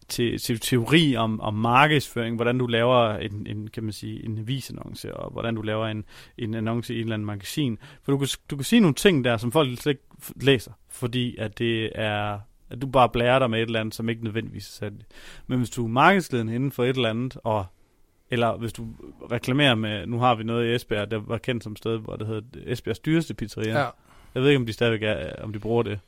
til, 0.07 0.39
til 0.39 0.59
teori 0.59 1.15
om, 1.15 1.41
om 1.41 1.53
markedsføring, 1.53 2.35
hvordan 2.35 2.57
du 2.57 2.67
laver 2.67 3.17
en, 3.17 3.47
en, 3.47 3.67
kan 3.67 3.83
man 3.83 3.93
sige, 3.93 4.25
en 4.25 4.37
avisannonce, 4.37 5.15
og 5.15 5.31
hvordan 5.31 5.55
du 5.55 5.61
laver 5.61 5.87
en, 5.87 6.05
en 6.37 6.53
annonce 6.53 6.93
i 6.93 6.97
et 6.97 7.01
eller 7.01 7.13
andet 7.13 7.25
magasin. 7.25 7.77
For 8.03 8.11
du 8.11 8.17
kan, 8.17 8.27
du 8.49 8.55
kan 8.55 8.65
sige 8.65 8.79
nogle 8.79 8.95
ting 8.95 9.23
der, 9.23 9.37
som 9.37 9.51
folk 9.51 9.79
slet 9.79 9.91
ikke 9.91 10.03
læser, 10.35 10.71
fordi 10.89 11.37
at 11.37 11.59
det 11.59 11.91
er 11.95 12.39
at 12.69 12.81
du 12.81 12.87
bare 12.87 13.09
blærer 13.09 13.39
dig 13.39 13.49
med 13.49 13.59
et 13.59 13.65
eller 13.65 13.79
andet, 13.79 13.95
som 13.95 14.09
ikke 14.09 14.23
nødvendigvis 14.23 14.67
er 14.67 14.71
sandt. 14.71 15.05
Men 15.47 15.57
hvis 15.57 15.69
du 15.69 15.83
er 15.83 15.87
markedsledende 15.87 16.55
inden 16.55 16.71
for 16.71 16.83
et 16.83 16.95
eller 16.95 17.09
andet, 17.09 17.37
og 17.43 17.65
eller 18.31 18.57
hvis 18.57 18.73
du 18.73 18.87
reklamerer 19.31 19.75
med, 19.75 20.07
nu 20.07 20.19
har 20.19 20.35
vi 20.35 20.43
noget 20.43 20.71
i 20.71 20.75
Esbjerg, 20.75 21.11
der 21.11 21.17
var 21.17 21.37
kendt 21.37 21.63
som 21.63 21.75
sted, 21.75 21.97
hvor 21.97 22.15
det 22.15 22.27
hedder 22.27 22.41
Esbjergs 22.65 22.99
dyreste 22.99 23.33
pizzeria. 23.33 23.79
Ja. 23.79 23.89
Jeg 24.35 24.43
ved 24.43 24.49
ikke, 24.49 24.59
om 24.59 24.65
de 24.65 24.73
stadigvæk 24.73 25.03
er, 25.03 25.43
om 25.43 25.53
de 25.53 25.59
bruger 25.59 25.83
det. 25.83 25.99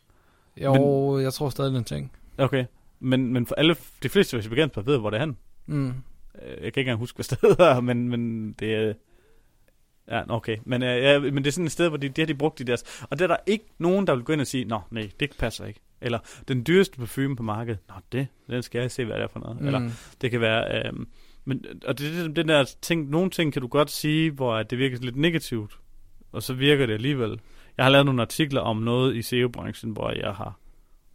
Jo, 0.58 0.74
men, 1.14 1.24
jeg 1.24 1.34
tror 1.34 1.50
stadig, 1.50 1.70
det 1.70 1.76
er 1.76 1.80
en 1.80 1.86
ting. 1.86 2.12
Okay, 2.38 2.66
men, 3.00 3.34
men 3.34 3.46
for 3.46 3.56
alle, 3.56 3.76
de 4.04 4.10
fleste 4.10 4.38
vegetarianere 4.38 4.86
ved, 4.86 4.98
hvor 4.98 5.10
det 5.10 5.18
er 5.18 5.20
han. 5.20 5.38
Mm. 5.66 5.94
Jeg 6.36 6.58
kan 6.58 6.66
ikke 6.66 6.80
engang 6.80 7.00
huske, 7.00 7.18
hvad 7.18 7.24
stedet 7.24 7.60
er, 7.60 7.80
men, 7.82 8.10
men 8.10 8.54
det 8.54 8.76
er... 8.76 8.94
Ja, 10.08 10.24
okay. 10.36 10.58
Men, 10.66 10.84
øh, 10.84 11.04
ja, 11.04 11.20
men 11.20 11.38
det 11.38 11.48
er 11.48 11.52
sådan 11.52 11.66
et 11.66 11.72
sted, 11.72 11.88
hvor 11.88 11.98
de, 11.98 12.10
de 12.10 12.22
har 12.22 12.26
de 12.26 12.36
brugt 12.36 12.60
i 12.60 12.64
deres... 12.64 13.06
Og 13.10 13.20
der 13.20 13.26
er 13.26 13.28
der 13.28 13.38
ikke 13.46 13.66
nogen, 13.78 14.08
der 14.08 14.16
vil 14.16 14.24
gå 14.24 14.34
ind 14.34 14.42
og 14.42 14.48
sige, 14.48 14.66
nå, 14.66 14.80
nej, 14.92 15.10
det 15.20 15.32
passer 15.40 15.66
ikke. 15.66 15.80
Eller 16.02 16.20
den 16.48 16.66
dyreste 16.68 16.98
parfume 16.98 17.36
på 17.36 17.44
markedet, 17.44 17.80
nå, 17.90 17.96
det, 18.12 18.28
den 18.50 18.64
skal 18.64 18.82
jeg 18.82 18.92
se, 18.92 19.06
hvad 19.06 19.16
det 19.16 19.24
er 19.24 19.28
for 19.28 19.40
noget. 19.40 19.62
Mm. 19.62 19.68
Eller 19.68 19.90
det 20.22 20.32
kan 20.32 20.42
være... 20.42 20.86
Øh, 20.86 20.94
men, 21.46 21.66
og 21.86 22.00
det 22.00 22.20
er 22.20 22.28
den 22.28 22.48
der 22.48 22.74
ting, 22.82 23.10
nogle 23.10 23.30
ting 23.30 23.54
kan 23.54 23.62
du 23.62 23.68
godt 23.68 23.92
sige, 23.92 24.32
hvor 24.32 24.64
det 24.64 24.78
virker 24.78 24.98
lidt 24.98 25.16
negativt, 25.16 25.80
og 26.32 26.44
så 26.44 26.54
virker 26.54 26.86
det 26.86 26.94
alligevel. 26.94 27.40
Jeg 27.78 27.86
har 27.86 27.90
lavet 27.90 28.06
nogle 28.06 28.22
artikler 28.22 28.62
om 28.62 28.78
noget 28.78 29.16
i 29.16 29.22
SEO-branchen, 29.22 29.92
hvor 29.92 30.12
jeg 30.12 30.34
har 30.34 30.60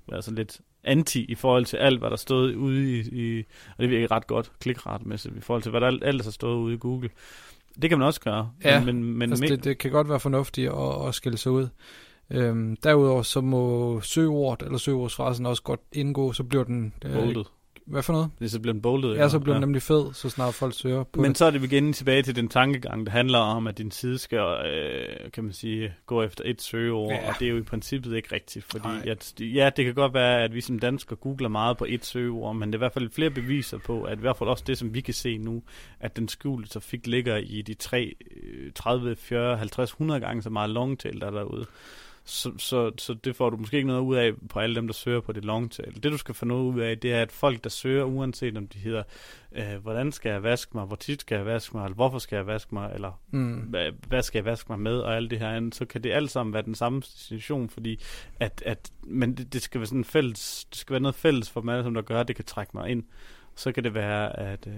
været 0.08 0.24
sådan 0.24 0.36
lidt 0.36 0.60
anti 0.84 1.24
i 1.24 1.34
forhold 1.34 1.64
til 1.64 1.76
alt, 1.76 1.98
hvad 1.98 2.10
der 2.10 2.16
stod 2.16 2.54
ude 2.54 2.98
i, 2.98 3.00
i 3.00 3.44
og 3.76 3.82
det 3.82 3.90
virker 3.90 4.10
ret 4.10 4.26
godt 4.26 4.52
klikretmæssigt, 4.60 5.36
i 5.36 5.40
forhold 5.40 5.62
til, 5.62 5.70
hvad 5.70 5.80
der 5.80 5.98
alt 6.02 6.24
der 6.24 6.30
stod 6.30 6.56
ude 6.56 6.74
i 6.74 6.78
Google. 6.78 7.10
Det 7.82 7.90
kan 7.90 7.98
man 7.98 8.06
også 8.06 8.20
gøre. 8.20 8.50
Ja, 8.64 8.84
men, 8.84 9.04
men, 9.04 9.30
altså 9.30 9.46
det, 9.46 9.64
det 9.64 9.78
kan 9.78 9.90
godt 9.90 10.08
være 10.08 10.20
fornuftigt 10.20 10.70
at, 10.72 11.08
at 11.08 11.14
skille 11.14 11.38
sig 11.38 11.52
ud. 11.52 11.68
Øhm, 12.30 12.76
derudover 12.76 13.22
så 13.22 13.40
må 13.40 14.00
søgeord 14.00 14.62
eller 14.62 14.78
søgeordsfrasen 14.78 15.46
også 15.46 15.62
godt 15.62 15.80
indgå, 15.92 16.32
så 16.32 16.44
bliver 16.44 16.64
den 16.64 16.94
øh, 17.04 17.44
hvad 17.86 18.02
for 18.02 18.12
noget? 18.12 18.30
Det 18.38 18.50
så 18.50 18.60
blevet 18.60 18.82
boldet. 18.82 19.16
Ja, 19.16 19.28
så 19.28 19.38
bliver 19.38 19.54
den 19.54 19.62
ja. 19.62 19.66
nemlig 19.66 19.82
fed, 19.82 20.12
så 20.12 20.28
snart 20.28 20.54
folk 20.54 20.74
søger 20.74 21.02
på 21.02 21.20
Men 21.20 21.28
det. 21.28 21.38
så 21.38 21.44
er 21.44 21.50
det 21.50 21.62
igen 21.62 21.92
tilbage 21.92 22.22
til 22.22 22.36
den 22.36 22.48
tankegang, 22.48 23.06
der 23.06 23.12
handler 23.12 23.38
om, 23.38 23.66
at 23.66 23.78
din 23.78 23.90
side 23.90 24.18
skal, 24.18 24.38
øh, 24.38 25.30
kan 25.32 25.44
man 25.44 25.52
sige, 25.52 25.94
gå 26.06 26.22
efter 26.22 26.44
et 26.46 26.62
søgeord, 26.62 27.12
ja. 27.12 27.28
og 27.28 27.34
det 27.38 27.46
er 27.46 27.50
jo 27.50 27.56
i 27.56 27.62
princippet 27.62 28.16
ikke 28.16 28.34
rigtigt, 28.34 28.64
fordi 28.64 29.08
at, 29.08 29.34
ja, 29.40 29.70
det 29.76 29.84
kan 29.84 29.94
godt 29.94 30.14
være, 30.14 30.42
at 30.42 30.54
vi 30.54 30.60
som 30.60 30.78
danskere 30.78 31.16
googler 31.16 31.48
meget 31.48 31.76
på 31.76 31.86
et 31.88 32.04
søgeord, 32.04 32.56
men 32.56 32.68
det 32.68 32.74
er 32.74 32.78
i 32.78 32.84
hvert 32.84 32.92
fald 32.92 33.10
flere 33.10 33.30
beviser 33.30 33.78
på, 33.78 34.02
at 34.02 34.18
i 34.18 34.20
hvert 34.20 34.36
fald 34.36 34.50
også 34.50 34.64
det, 34.66 34.78
som 34.78 34.94
vi 34.94 35.00
kan 35.00 35.14
se 35.14 35.38
nu, 35.38 35.62
at 36.00 36.16
den 36.16 36.28
skjulte 36.28 36.68
trafik 36.68 37.06
ligger 37.06 37.36
i 37.36 37.62
de 37.62 37.74
3, 37.74 38.14
30, 38.74 39.16
40, 39.16 39.56
50, 39.56 39.90
100 39.90 40.20
gange 40.20 40.42
så 40.42 40.50
meget 40.50 40.70
longtail, 40.70 41.20
der 41.20 41.26
er 41.26 41.30
derude. 41.30 41.66
Så, 42.28 42.52
så, 42.58 42.92
så 42.98 43.14
det 43.14 43.36
får 43.36 43.50
du 43.50 43.56
måske 43.56 43.76
ikke 43.76 43.86
noget 43.86 44.00
ud 44.00 44.16
af 44.16 44.32
på 44.50 44.60
alle 44.60 44.76
dem, 44.76 44.86
der 44.86 44.94
søger 44.94 45.20
på 45.20 45.32
det 45.32 45.44
long 45.44 45.72
tail. 45.72 45.94
Det 46.02 46.12
du 46.12 46.16
skal 46.16 46.34
få 46.34 46.44
noget 46.44 46.74
ud 46.74 46.80
af, 46.80 46.98
det 46.98 47.12
er, 47.12 47.22
at 47.22 47.32
folk, 47.32 47.64
der 47.64 47.70
søger, 47.70 48.04
uanset 48.04 48.56
om 48.56 48.66
de 48.66 48.78
hedder, 48.78 49.02
øh, 49.52 49.76
hvordan 49.82 50.12
skal 50.12 50.30
jeg 50.30 50.42
vaske 50.42 50.70
mig, 50.74 50.86
hvor 50.86 50.96
tit 50.96 51.20
skal 51.20 51.36
jeg 51.36 51.46
vaske 51.46 51.76
mig, 51.76 51.84
eller 51.84 51.94
hvorfor 51.94 52.18
skal 52.18 52.36
jeg 52.36 52.46
vaske 52.46 52.74
mig, 52.74 52.90
eller 52.94 53.20
mm. 53.30 53.54
hvad, 53.54 53.92
hvad 54.08 54.22
skal 54.22 54.38
jeg 54.38 54.44
vaske 54.44 54.72
mig 54.72 54.78
med, 54.80 54.98
og 54.98 55.16
alt 55.16 55.30
det 55.30 55.38
her 55.38 55.48
andet, 55.48 55.74
så 55.74 55.84
kan 55.84 56.02
det 56.02 56.12
alt 56.12 56.30
sammen 56.30 56.52
være 56.52 56.62
den 56.62 56.74
samme 56.74 57.02
situation, 57.02 57.68
fordi 57.68 58.00
at, 58.40 58.62
at 58.66 58.90
men 59.02 59.36
det, 59.36 59.52
det, 59.52 59.62
skal 59.62 59.80
være 59.80 59.86
sådan 59.86 60.04
fælles, 60.04 60.66
det 60.70 60.78
skal 60.78 60.92
være 60.92 61.02
noget 61.02 61.14
fælles 61.14 61.50
for 61.50 61.60
mig, 61.60 61.84
som 61.84 61.94
der 61.94 62.02
gør, 62.02 62.20
at 62.20 62.28
det 62.28 62.36
kan 62.36 62.44
trække 62.44 62.70
mig 62.74 62.90
ind. 62.90 63.04
Så 63.54 63.72
kan 63.72 63.84
det 63.84 63.94
være, 63.94 64.38
at 64.38 64.66
øh, 64.66 64.74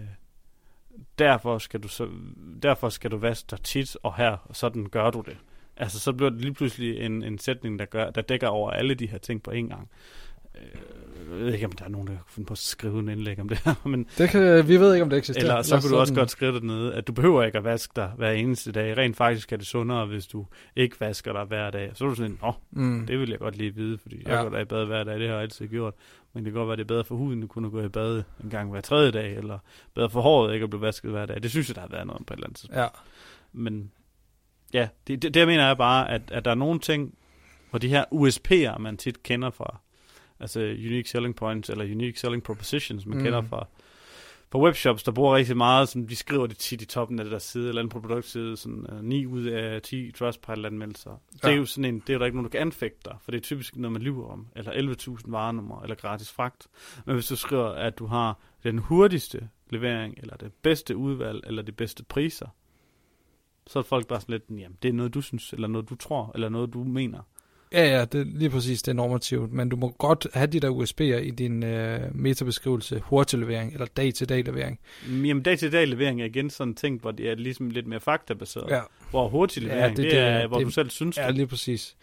derfor 1.19 1.59
skal 1.59 1.81
du 1.81 1.89
så, 1.89 2.09
derfor 2.63 2.89
skal 2.89 3.11
du 3.11 3.17
vaske 3.17 3.47
dig 3.51 3.63
tit 3.63 3.97
og 4.03 4.17
her, 4.17 4.37
og 4.45 4.57
sådan 4.57 4.87
gør 4.87 5.11
du 5.11 5.23
det. 5.27 5.37
Altså, 5.81 5.99
så 5.99 6.13
bliver 6.13 6.31
det 6.31 6.41
lige 6.41 6.55
pludselig 6.55 7.01
en, 7.01 7.23
en 7.23 7.39
sætning, 7.39 7.79
der, 7.79 7.85
gør, 7.85 8.11
der 8.11 8.21
dækker 8.23 8.47
over 8.49 8.71
alle 8.71 8.95
de 8.95 9.07
her 9.07 9.19
ting 9.19 9.43
på 9.43 9.51
en 9.51 9.69
gang. 9.69 9.89
Øh, 10.55 11.41
ved 11.41 11.53
ikke, 11.55 11.67
om 11.67 11.73
der 11.73 11.85
er 11.85 11.89
nogen, 11.89 12.07
der 12.07 12.13
kan 12.13 12.23
finde 12.29 12.47
på 12.47 12.53
at 12.55 12.59
skrive 12.59 12.99
en 12.99 13.09
indlæg 13.09 13.41
om 13.41 13.49
det 13.49 13.59
her, 13.65 13.75
men 13.89 14.07
Det 14.19 14.31
kan, 14.31 14.69
vi 14.69 14.77
ved 14.81 14.95
ikke, 14.95 15.03
om 15.03 15.11
det 15.11 15.17
eksisterer. 15.17 15.45
eller 15.45 15.63
så 15.63 15.81
kunne 15.81 15.91
du 15.91 15.97
også 16.01 16.15
godt 16.15 16.31
skrive 16.31 16.55
det 16.55 16.63
ned, 16.63 16.93
at 16.93 17.07
du 17.07 17.13
behøver 17.13 17.43
ikke 17.45 17.59
at 17.59 17.65
vaske 17.65 17.93
dig 17.97 18.13
hver 18.17 18.31
eneste 18.31 18.73
dag. 18.73 18.97
Rent 18.97 19.17
faktisk 19.17 19.53
er 19.53 19.57
det 19.57 19.67
sundere, 19.67 20.07
hvis 20.07 20.27
du 20.27 20.47
ikke 20.77 21.01
vasker 21.01 21.33
dig 21.33 21.45
hver 21.45 21.71
dag. 21.71 21.91
Så 21.95 22.05
er 22.05 22.09
du 22.09 22.15
sådan, 22.15 22.39
åh, 22.45 22.53
Mm. 22.71 23.07
det 23.07 23.19
vil 23.21 23.31
jeg 23.31 23.39
godt 23.39 23.57
lige 23.57 23.75
vide, 23.75 23.99
fordi 23.99 24.17
jeg 24.23 24.27
Ja. 24.35 24.43
går 24.43 24.49
da 24.49 24.59
i 24.59 24.65
bad 24.65 24.85
hver 24.87 25.05
dag, 25.05 25.15
det 25.19 25.27
har 25.29 25.35
jeg 25.35 25.43
altid 25.43 25.67
gjort. 25.69 25.95
Men 26.33 26.45
det 26.45 26.53
kan 26.53 26.59
godt 26.59 26.69
være, 26.69 26.77
det 26.77 26.83
er 26.83 26.87
bedre 26.87 27.05
for 27.05 27.15
huden, 27.15 27.43
at 27.43 27.49
kunne 27.49 27.71
gå 27.71 27.83
i 27.83 27.89
bad 27.89 28.23
en 28.45 28.51
gang 28.51 28.71
hver 28.71 28.81
tredje 28.81 29.11
dag, 29.11 29.37
eller 29.37 29.59
bedre 29.95 30.11
for 30.11 30.21
håret 30.21 30.55
ikke 30.55 30.65
at 30.65 30.71
blive 30.71 30.83
vasket 30.83 31.11
hver 31.11 31.27
dag. 31.27 31.43
Det 31.43 31.51
synes 31.51 31.69
jeg, 31.69 31.75
der 31.75 31.81
har 31.81 31.89
været 31.89 32.07
noget 32.07 32.19
om 32.19 32.25
på 32.25 32.35
et 32.35 32.37
eller 32.37 32.47
andet 32.47 32.57
tidspunkt. 32.59 32.81
Ja. 32.81 32.87
Men 33.53 33.91
ja, 34.75 34.89
det, 35.07 35.23
det, 35.23 35.35
det 35.35 35.41
jeg 35.41 35.47
mener 35.49 35.65
er 35.65 35.75
bare, 35.75 36.11
at, 36.11 36.23
at 36.31 36.45
der 36.45 36.51
er 36.51 36.55
nogle 36.55 36.81
ting, 36.81 37.15
hvor 37.71 37.79
de 37.79 37.89
her 37.89 38.05
USP'er, 38.13 38.79
man 38.79 38.97
tit 38.97 39.23
kender 39.23 39.51
fra, 39.51 39.81
altså 40.41 40.61
Unique 40.61 41.09
Selling 41.09 41.37
Points, 41.37 41.71
eller 41.71 41.85
Unique 41.85 42.19
Selling 42.21 42.43
Propositions, 42.43 43.07
man 43.07 43.19
Mm. 43.19 43.25
kender 43.25 43.43
fra, 43.43 43.67
fra 44.53 44.59
webshops, 44.63 45.03
der 45.03 45.13
bruger 45.13 45.35
rigtig 45.37 45.57
meget, 45.57 45.89
sådan, 45.89 46.09
de 46.09 46.17
skriver 46.17 46.47
det 46.47 46.59
tit 46.59 46.83
i 46.83 46.87
toppen 46.87 47.19
af 47.19 47.25
det 47.25 47.33
der 47.33 47.39
side, 47.39 47.69
eller 47.69 47.83
en 47.83 47.89
produktside, 47.89 48.57
sådan 48.57 48.87
uh, 48.93 49.05
9 49.05 49.27
ud 49.27 49.45
af 49.45 49.83
10 49.83 50.13
Trustpilot-anmeldelser. 50.13 51.21
Det 51.33 51.45
er 51.45 51.51
Ja. 51.51 51.57
jo 51.57 51.65
sådan 51.65 51.85
en, 51.85 52.01
det 52.01 52.11
er 52.11 52.15
jo 52.15 52.19
der 52.19 52.25
ikke 52.27 52.37
nogen, 52.37 52.45
der 52.53 52.59
kan 52.59 52.61
anfægte 52.61 52.99
dig, 53.05 53.17
for 53.25 53.31
det 53.31 53.39
er 53.39 53.43
typisk 53.43 53.77
noget, 53.77 53.93
man 53.93 54.03
lyver 54.03 54.29
om, 54.29 54.47
eller 54.57 54.73
11.000 54.73 55.17
varenummer, 55.27 55.83
eller 55.83 55.95
gratis 55.97 56.31
fragt. 56.33 56.67
Men 57.07 57.15
hvis 57.15 57.27
du 57.27 57.37
skriver, 57.37 57.69
at 57.69 57.99
du 57.99 58.07
har 58.07 58.39
den 58.63 58.79
hurtigste 58.79 59.49
levering, 59.71 60.15
eller 60.19 60.37
det 60.37 60.53
bedste 60.63 60.97
udvalg, 60.97 61.41
eller 61.47 61.63
de 61.63 61.73
bedste 61.73 62.05
priser, 62.05 62.47
så 63.69 63.79
er 63.79 63.83
folk 63.83 64.07
bare 64.07 64.21
sådan 64.21 64.33
lidt, 64.33 64.61
jamen, 64.61 64.77
det 64.83 64.89
er 64.89 64.93
noget, 64.93 65.15
du 65.15 65.21
synes, 65.21 65.53
eller 65.53 65.69
noget, 65.69 65.91
du 65.91 65.95
tror, 65.95 66.31
eller 66.35 66.49
noget, 66.49 66.73
du 66.73 66.85
mener. 66.85 67.19
Ja, 67.73 67.99
ja, 67.99 68.05
det 68.05 68.27
lige 68.27 68.51
præcis, 68.51 68.83
det 68.83 68.91
er 68.93 68.97
normativt, 68.97 69.53
men 69.53 69.69
du 69.69 69.77
må 69.77 69.89
godt 69.99 70.27
have 70.35 70.47
de 70.47 70.61
der 70.61 70.71
USB'er 70.71 71.23
i 71.27 71.31
din 71.31 71.63
øh, 71.63 72.01
metabeskrivelse, 72.17 73.01
hurtiglevering 73.05 73.73
eller 73.73 73.87
dag-til-dag 73.87 74.45
levering. 74.45 74.79
Jamen, 75.09 75.43
dag-til-dag 75.43 75.89
levering 75.89 76.21
er 76.21 76.25
igen 76.25 76.51
sådan 76.51 76.71
en 76.71 76.75
ting, 76.75 77.01
hvor 77.01 77.11
det 77.11 77.29
er 77.31 77.35
ligesom 77.35 77.71
lidt 77.71 77.87
mere 77.87 78.01
faktabaseret. 78.01 78.71
Ja, 78.71 78.81
Hvor 79.11 79.29
hurtig 79.29 79.63
Ja, 79.63 79.89
det- 79.89 79.97
det, 79.97 79.97
det, 79.97 80.11
det- 80.13 80.19
er, 80.19 80.47
hvor 80.47 80.59
det- 80.59 80.67
du 80.67 80.71
selv 80.71 80.91
synes 80.91 81.19
ja 81.19 81.27
det. 81.27 81.35
lige 81.35 81.47
præcis. 81.47 81.97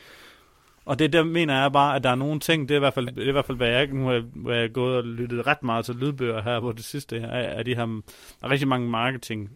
Og 0.86 1.00
det 1.00 1.14
der 1.14 1.24
mener 1.24 1.62
jeg 1.62 1.72
bare, 1.72 1.96
at 1.96 2.04
der 2.04 2.10
er 2.10 2.16
nogle 2.16 2.40
ting, 2.40 2.70
det 2.70 2.76
er 2.76 2.80
i 2.80 2.80
hvert 2.80 2.94
fald, 2.94 3.08
det 3.08 3.24
er 3.24 3.28
i 3.28 3.32
hvert 3.32 3.46
fald 3.46 3.58
hvad 3.58 3.70
jeg, 3.70 3.88
nu 3.88 4.06
har 4.08 4.20
hvor 4.36 4.52
jeg 4.52 4.72
gået 4.72 4.98
og 4.98 5.04
lyttet 5.04 5.48
ret 5.48 5.64
meget 5.64 5.86
til 5.86 5.96
lydbøger 5.96 6.42
her 6.42 6.60
på 6.60 6.72
det 6.72 6.84
sidste, 6.84 7.18
er, 7.18 7.28
er 7.28 7.64
de 7.64 7.76
her, 7.76 7.86
der 7.86 8.02
er 8.44 8.50
rigtig 8.50 8.68
mange 8.68 8.90
marketing, 8.90 9.50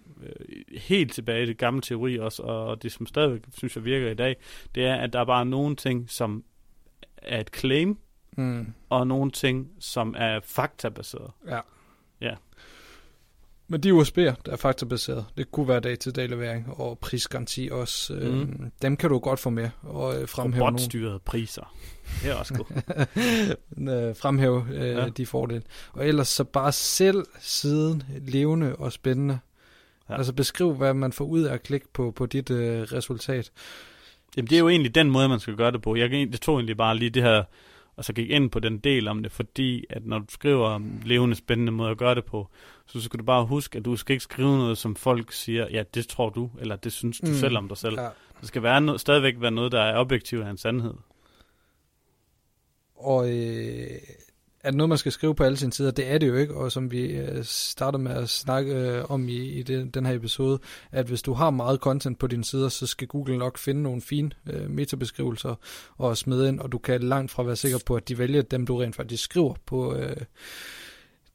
helt 0.77 1.13
tilbage 1.13 1.43
i 1.43 1.45
det 1.45 1.57
gamle 1.57 1.81
teori 1.81 2.17
også, 2.19 2.43
og 2.43 2.83
det 2.83 2.91
som 2.91 3.05
stadigvæk 3.05 3.41
synes 3.57 3.75
jeg 3.75 3.85
virker 3.85 4.11
i 4.11 4.13
dag, 4.13 4.35
det 4.75 4.85
er, 4.85 4.95
at 4.95 5.13
der 5.13 5.19
er 5.19 5.25
bare 5.25 5.45
nogle 5.45 5.75
ting, 5.75 6.09
som 6.09 6.43
er 7.17 7.39
et 7.39 7.49
claim, 7.55 7.97
Mm. 8.37 8.73
og 8.89 9.07
nogle 9.07 9.31
ting, 9.31 9.67
som 9.79 10.15
er 10.17 10.39
faktabaseret. 10.43 11.31
Ja. 11.47 11.59
Ja. 12.21 12.35
Men 13.67 13.83
de 13.83 13.91
USB'er, 13.93 14.35
der 14.45 14.51
er 14.51 14.55
faktabaseret, 14.55 15.25
det 15.37 15.51
kunne 15.51 15.67
være 15.67 15.79
dag-til-dag 15.79 16.29
levering 16.29 16.73
og 16.79 16.99
prisgaranti 16.99 17.69
også. 17.71 18.13
Mm. 18.13 18.19
Mhm. 18.29 18.71
dem 18.81 18.97
kan 18.97 19.09
du 19.09 19.19
godt 19.19 19.39
få 19.39 19.49
med 19.49 19.69
og 19.81 20.21
øh, 20.21 20.27
fremhæve 20.27 20.59
nogle. 20.59 20.71
Robotstyrede 20.77 21.19
priser. 21.19 21.75
Det 22.23 22.29
er 22.31 22.35
også 22.35 22.53
godt. 22.53 22.69
øh, 24.09 24.15
fremhæve 24.15 24.65
øh, 24.73 24.81
ja. 24.81 25.09
de 25.09 25.25
fordele. 25.25 25.63
Og 25.93 26.07
ellers 26.07 26.27
så 26.27 26.43
bare 26.43 26.71
selv 26.71 27.25
siden 27.39 28.03
levende 28.21 28.75
og 28.75 28.91
spændende. 28.91 29.39
Ja. 30.09 30.17
Altså 30.17 30.33
beskriv, 30.33 30.73
hvad 30.73 30.93
man 30.93 31.13
får 31.13 31.25
ud 31.25 31.41
af 31.41 31.53
at 31.53 31.63
klikke 31.63 31.87
på, 31.93 32.11
på 32.11 32.25
dit 32.25 32.49
øh, 32.49 32.81
resultat. 32.81 33.51
Jamen, 34.37 34.49
det 34.49 34.55
er 34.55 34.59
jo 34.59 34.69
egentlig 34.69 34.95
den 34.95 35.09
måde, 35.09 35.29
man 35.29 35.39
skal 35.39 35.55
gøre 35.55 35.71
det 35.71 35.81
på. 35.81 35.95
Jeg, 35.95 36.09
det 36.09 36.41
tog 36.41 36.55
egentlig 36.55 36.77
bare 36.77 36.97
lige 36.97 37.09
det 37.09 37.23
her, 37.23 37.43
og 37.95 38.05
så 38.05 38.13
gik 38.13 38.29
ind 38.29 38.49
på 38.49 38.59
den 38.59 38.77
del 38.77 39.07
om 39.07 39.23
det, 39.23 39.31
fordi 39.31 39.85
at 39.89 40.05
når 40.05 40.19
du 40.19 40.25
skriver 40.29 40.67
om 40.67 41.01
levende, 41.05 41.35
spændende 41.35 41.71
måde 41.71 41.91
at 41.91 41.97
gøre 41.97 42.15
det 42.15 42.25
på, 42.25 42.47
så 42.85 43.01
skal 43.01 43.19
du 43.19 43.23
bare 43.23 43.45
huske, 43.45 43.77
at 43.77 43.85
du 43.85 43.95
skal 43.95 44.13
ikke 44.13 44.23
skrive 44.23 44.57
noget, 44.57 44.77
som 44.77 44.95
folk 44.95 45.31
siger, 45.31 45.67
ja, 45.71 45.83
det 45.93 46.07
tror 46.07 46.29
du, 46.29 46.49
eller 46.59 46.75
det 46.75 46.91
synes 46.91 47.19
du 47.19 47.27
mm. 47.27 47.33
Selv 47.33 47.57
om 47.57 47.67
dig 47.67 47.77
selv. 47.77 47.99
Ja. 47.99 48.07
Det 48.39 48.47
skal 48.47 48.63
være 48.63 48.81
noget, 48.81 49.01
stadigvæk 49.01 49.35
være 49.37 49.51
noget, 49.51 49.71
der 49.71 49.81
er 49.81 49.99
objektivt 49.99 50.43
af 50.43 50.49
en 50.49 50.57
sandhed. 50.57 50.93
Og 52.95 53.29
øh, 53.29 53.89
er 54.63 54.69
det 54.69 54.77
noget, 54.77 54.89
man 54.89 54.97
skal 54.97 55.11
skrive 55.11 55.35
på 55.35 55.43
alle 55.43 55.57
sine 55.57 55.73
sider? 55.73 55.91
Det 55.91 56.11
er 56.11 56.17
det 56.17 56.27
jo 56.27 56.35
ikke, 56.35 56.55
og 56.55 56.71
som 56.71 56.91
vi 56.91 57.05
øh, 57.05 57.43
startede 57.43 58.03
med 58.03 58.11
at 58.11 58.29
snakke 58.29 58.73
øh, 58.73 59.11
om 59.11 59.29
i, 59.29 59.37
i 59.37 59.63
den, 59.63 59.89
den 59.89 60.05
her 60.05 60.13
episode, 60.13 60.59
at 60.91 61.05
hvis 61.05 61.21
du 61.21 61.33
har 61.33 61.49
meget 61.49 61.79
content 61.79 62.19
på 62.19 62.27
dine 62.27 62.43
sider, 62.43 62.69
så 62.69 62.87
skal 62.87 63.07
Google 63.07 63.37
nok 63.37 63.57
finde 63.57 63.81
nogle 63.81 64.01
fine 64.01 64.31
øh, 64.49 64.69
metabeskrivelser 64.69 65.55
og 65.97 66.17
smide 66.17 66.47
ind, 66.47 66.59
og 66.59 66.71
du 66.71 66.77
kan 66.77 67.03
langt 67.03 67.31
fra 67.31 67.43
være 67.43 67.55
sikker 67.55 67.79
på, 67.85 67.95
at 67.95 68.09
de 68.09 68.17
vælger 68.17 68.41
dem, 68.41 68.65
du 68.65 68.77
rent 68.77 68.95
faktisk 68.95 69.23
skriver 69.23 69.53
på 69.65 69.95
øh, 69.95 70.15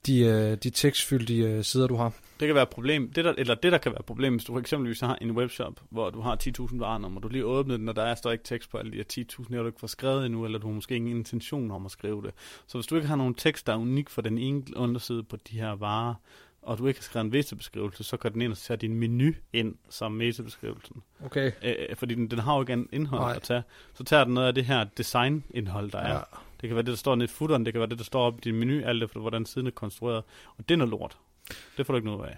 de, 0.07 0.19
øh, 0.21 0.57
de 0.57 0.71
tekstfyldte 0.71 1.35
øh, 1.35 1.65
sider, 1.65 1.87
du 1.87 1.97
har. 1.97 2.13
Det 2.41 2.49
kan 2.49 2.55
være 2.55 2.63
et 2.63 2.69
problem, 2.69 3.13
det 3.13 3.25
der, 3.25 3.35
eller 3.39 3.55
det 3.55 3.73
der 3.73 3.79
kan 3.79 3.93
være 3.93 4.01
et 4.01 4.07
problem, 4.07 4.35
hvis 4.35 4.45
du 4.45 4.59
eksempelvis 4.59 5.01
har 5.01 5.19
en 5.21 5.31
webshop, 5.31 5.81
hvor 5.91 6.11
du 6.11 6.21
har 6.21 6.37
10.000 6.61 6.79
varenummer, 6.79 7.21
du 7.21 7.29
lige 7.29 7.45
åbnet 7.45 7.81
den, 7.81 7.89
og 7.89 7.97
der 7.97 8.03
er 8.03 8.15
står 8.15 8.31
ikke 8.31 8.45
tekst 8.45 8.71
på 8.71 8.79
alle 8.79 8.93
de 8.93 8.97
her 8.97 9.25
10.000, 9.41 9.55
her 9.55 9.61
du 9.61 9.67
ikke 9.67 9.81
får 9.81 9.87
skrevet 9.87 10.27
endnu, 10.27 10.45
eller 10.45 10.59
du 10.59 10.67
har 10.67 10.75
måske 10.75 10.97
ingen 10.97 11.17
intention 11.17 11.71
om 11.71 11.85
at 11.87 11.93
skrive 11.93 12.23
det. 12.23 12.31
Så 12.67 12.79
hvis 12.79 12.87
du 12.87 12.97
ikke 12.97 13.09
har 13.09 13.17
nogen 13.17 13.35
tekst, 13.35 13.67
der 13.67 13.73
er 13.73 13.77
unik 13.77 14.11
for 14.11 14.23
den 14.23 14.39
enkelte 14.39 14.79
underside 14.79 15.23
på 15.23 15.37
de 15.37 15.59
her 15.59 15.71
varer, 15.71 16.15
og 16.65 16.79
du 16.79 16.87
ikke 16.87 17.01
har 17.01 17.03
skrevet 17.03 17.25
en 17.25 17.31
metabeskrivelse, 17.31 18.05
så 18.05 18.17
kan 18.17 18.33
den 18.33 18.43
ind 18.43 18.53
og 18.53 18.59
tage 18.59 18.77
din 18.77 18.95
menu 18.95 19.33
ind 19.53 19.75
som 19.89 20.13
metabeskrivelsen. 20.13 21.03
Okay. 21.25 21.53
Øh, 21.63 21.97
fordi 21.97 22.15
den, 22.15 22.31
den 22.31 22.39
har 22.39 22.55
jo 22.55 22.61
ikke 22.61 22.73
en 22.73 22.89
indhold 22.93 23.21
Nej. 23.21 23.37
at 23.37 23.43
tage. 23.43 23.63
Så 23.95 24.05
tager 24.05 24.25
den 24.25 24.35
noget 24.35 24.49
af 24.49 24.55
det 24.55 24.65
her 24.65 24.85
designindhold, 24.97 25.91
der 25.91 25.99
er. 25.99 26.15
Ja. 26.15 26.21
Det 26.61 26.69
kan 26.69 26.77
være 26.77 26.83
det, 26.83 26.91
der 26.91 26.97
står 26.97 27.15
nede 27.15 27.25
i 27.25 27.29
footeren, 27.29 27.65
det 27.65 27.73
kan 27.73 27.81
være 27.81 27.89
det, 27.89 27.99
der 27.99 28.05
står 28.05 28.27
op 28.27 28.39
i 28.39 28.41
din 28.41 28.55
menu, 28.55 28.85
alt 28.85 29.03
efter 29.03 29.21
hvordan 29.21 29.47
siden 29.47 29.67
er 29.67 29.71
konstrueret. 29.71 30.23
Og 30.57 30.69
det 30.69 30.75
er 30.75 30.79
noget 30.79 30.91
lort. 30.91 31.19
Det 31.77 31.87
får 31.87 31.93
du 31.93 31.97
ikke 31.97 32.09
noget 32.09 32.29
af. 32.29 32.37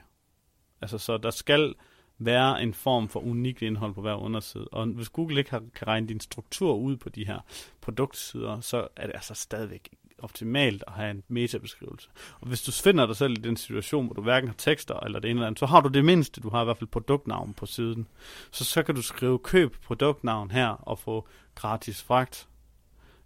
Altså, 0.80 0.98
så 0.98 1.18
der 1.18 1.30
skal 1.30 1.75
være 2.18 2.62
en 2.62 2.75
form 2.75 3.08
for 3.08 3.20
unikt 3.20 3.62
indhold 3.62 3.94
på 3.94 4.00
hver 4.00 4.14
underside. 4.14 4.68
Og 4.72 4.86
hvis 4.86 5.08
Google 5.08 5.38
ikke 5.38 5.50
har, 5.50 5.62
kan 5.75 5.86
regne 5.86 6.08
din 6.08 6.20
struktur 6.20 6.75
ud 6.75 6.96
på 6.96 7.08
de 7.08 7.26
her 7.26 7.40
produktsider, 7.80 8.60
så 8.60 8.88
er 8.96 9.06
det 9.06 9.14
altså 9.14 9.34
stadigvæk 9.34 9.88
optimalt 10.18 10.84
at 10.86 10.92
have 10.92 11.10
en 11.10 11.22
metabeskrivelse. 11.28 12.08
Og 12.40 12.48
hvis 12.48 12.62
du 12.62 12.72
finder 12.72 13.06
dig 13.06 13.16
selv 13.16 13.32
i 13.32 13.40
den 13.40 13.56
situation, 13.56 14.06
hvor 14.06 14.14
du 14.14 14.22
hverken 14.22 14.48
har 14.48 14.54
tekster 14.58 15.00
eller 15.00 15.18
det 15.18 15.30
ene 15.30 15.38
eller 15.38 15.46
andet, 15.46 15.58
så 15.58 15.66
har 15.66 15.80
du 15.80 15.88
det 15.88 16.04
mindste, 16.04 16.40
du 16.40 16.50
har 16.50 16.62
i 16.62 16.64
hvert 16.64 16.78
fald 16.78 16.90
produktnavn 16.90 17.54
på 17.54 17.66
siden. 17.66 18.08
Så 18.50 18.64
så 18.64 18.82
kan 18.82 18.94
du 18.94 19.02
skrive 19.02 19.38
køb 19.38 19.76
produktnavn 19.82 20.50
her 20.50 20.68
og 20.68 20.98
få 20.98 21.28
gratis 21.54 22.02
fragt. 22.02 22.48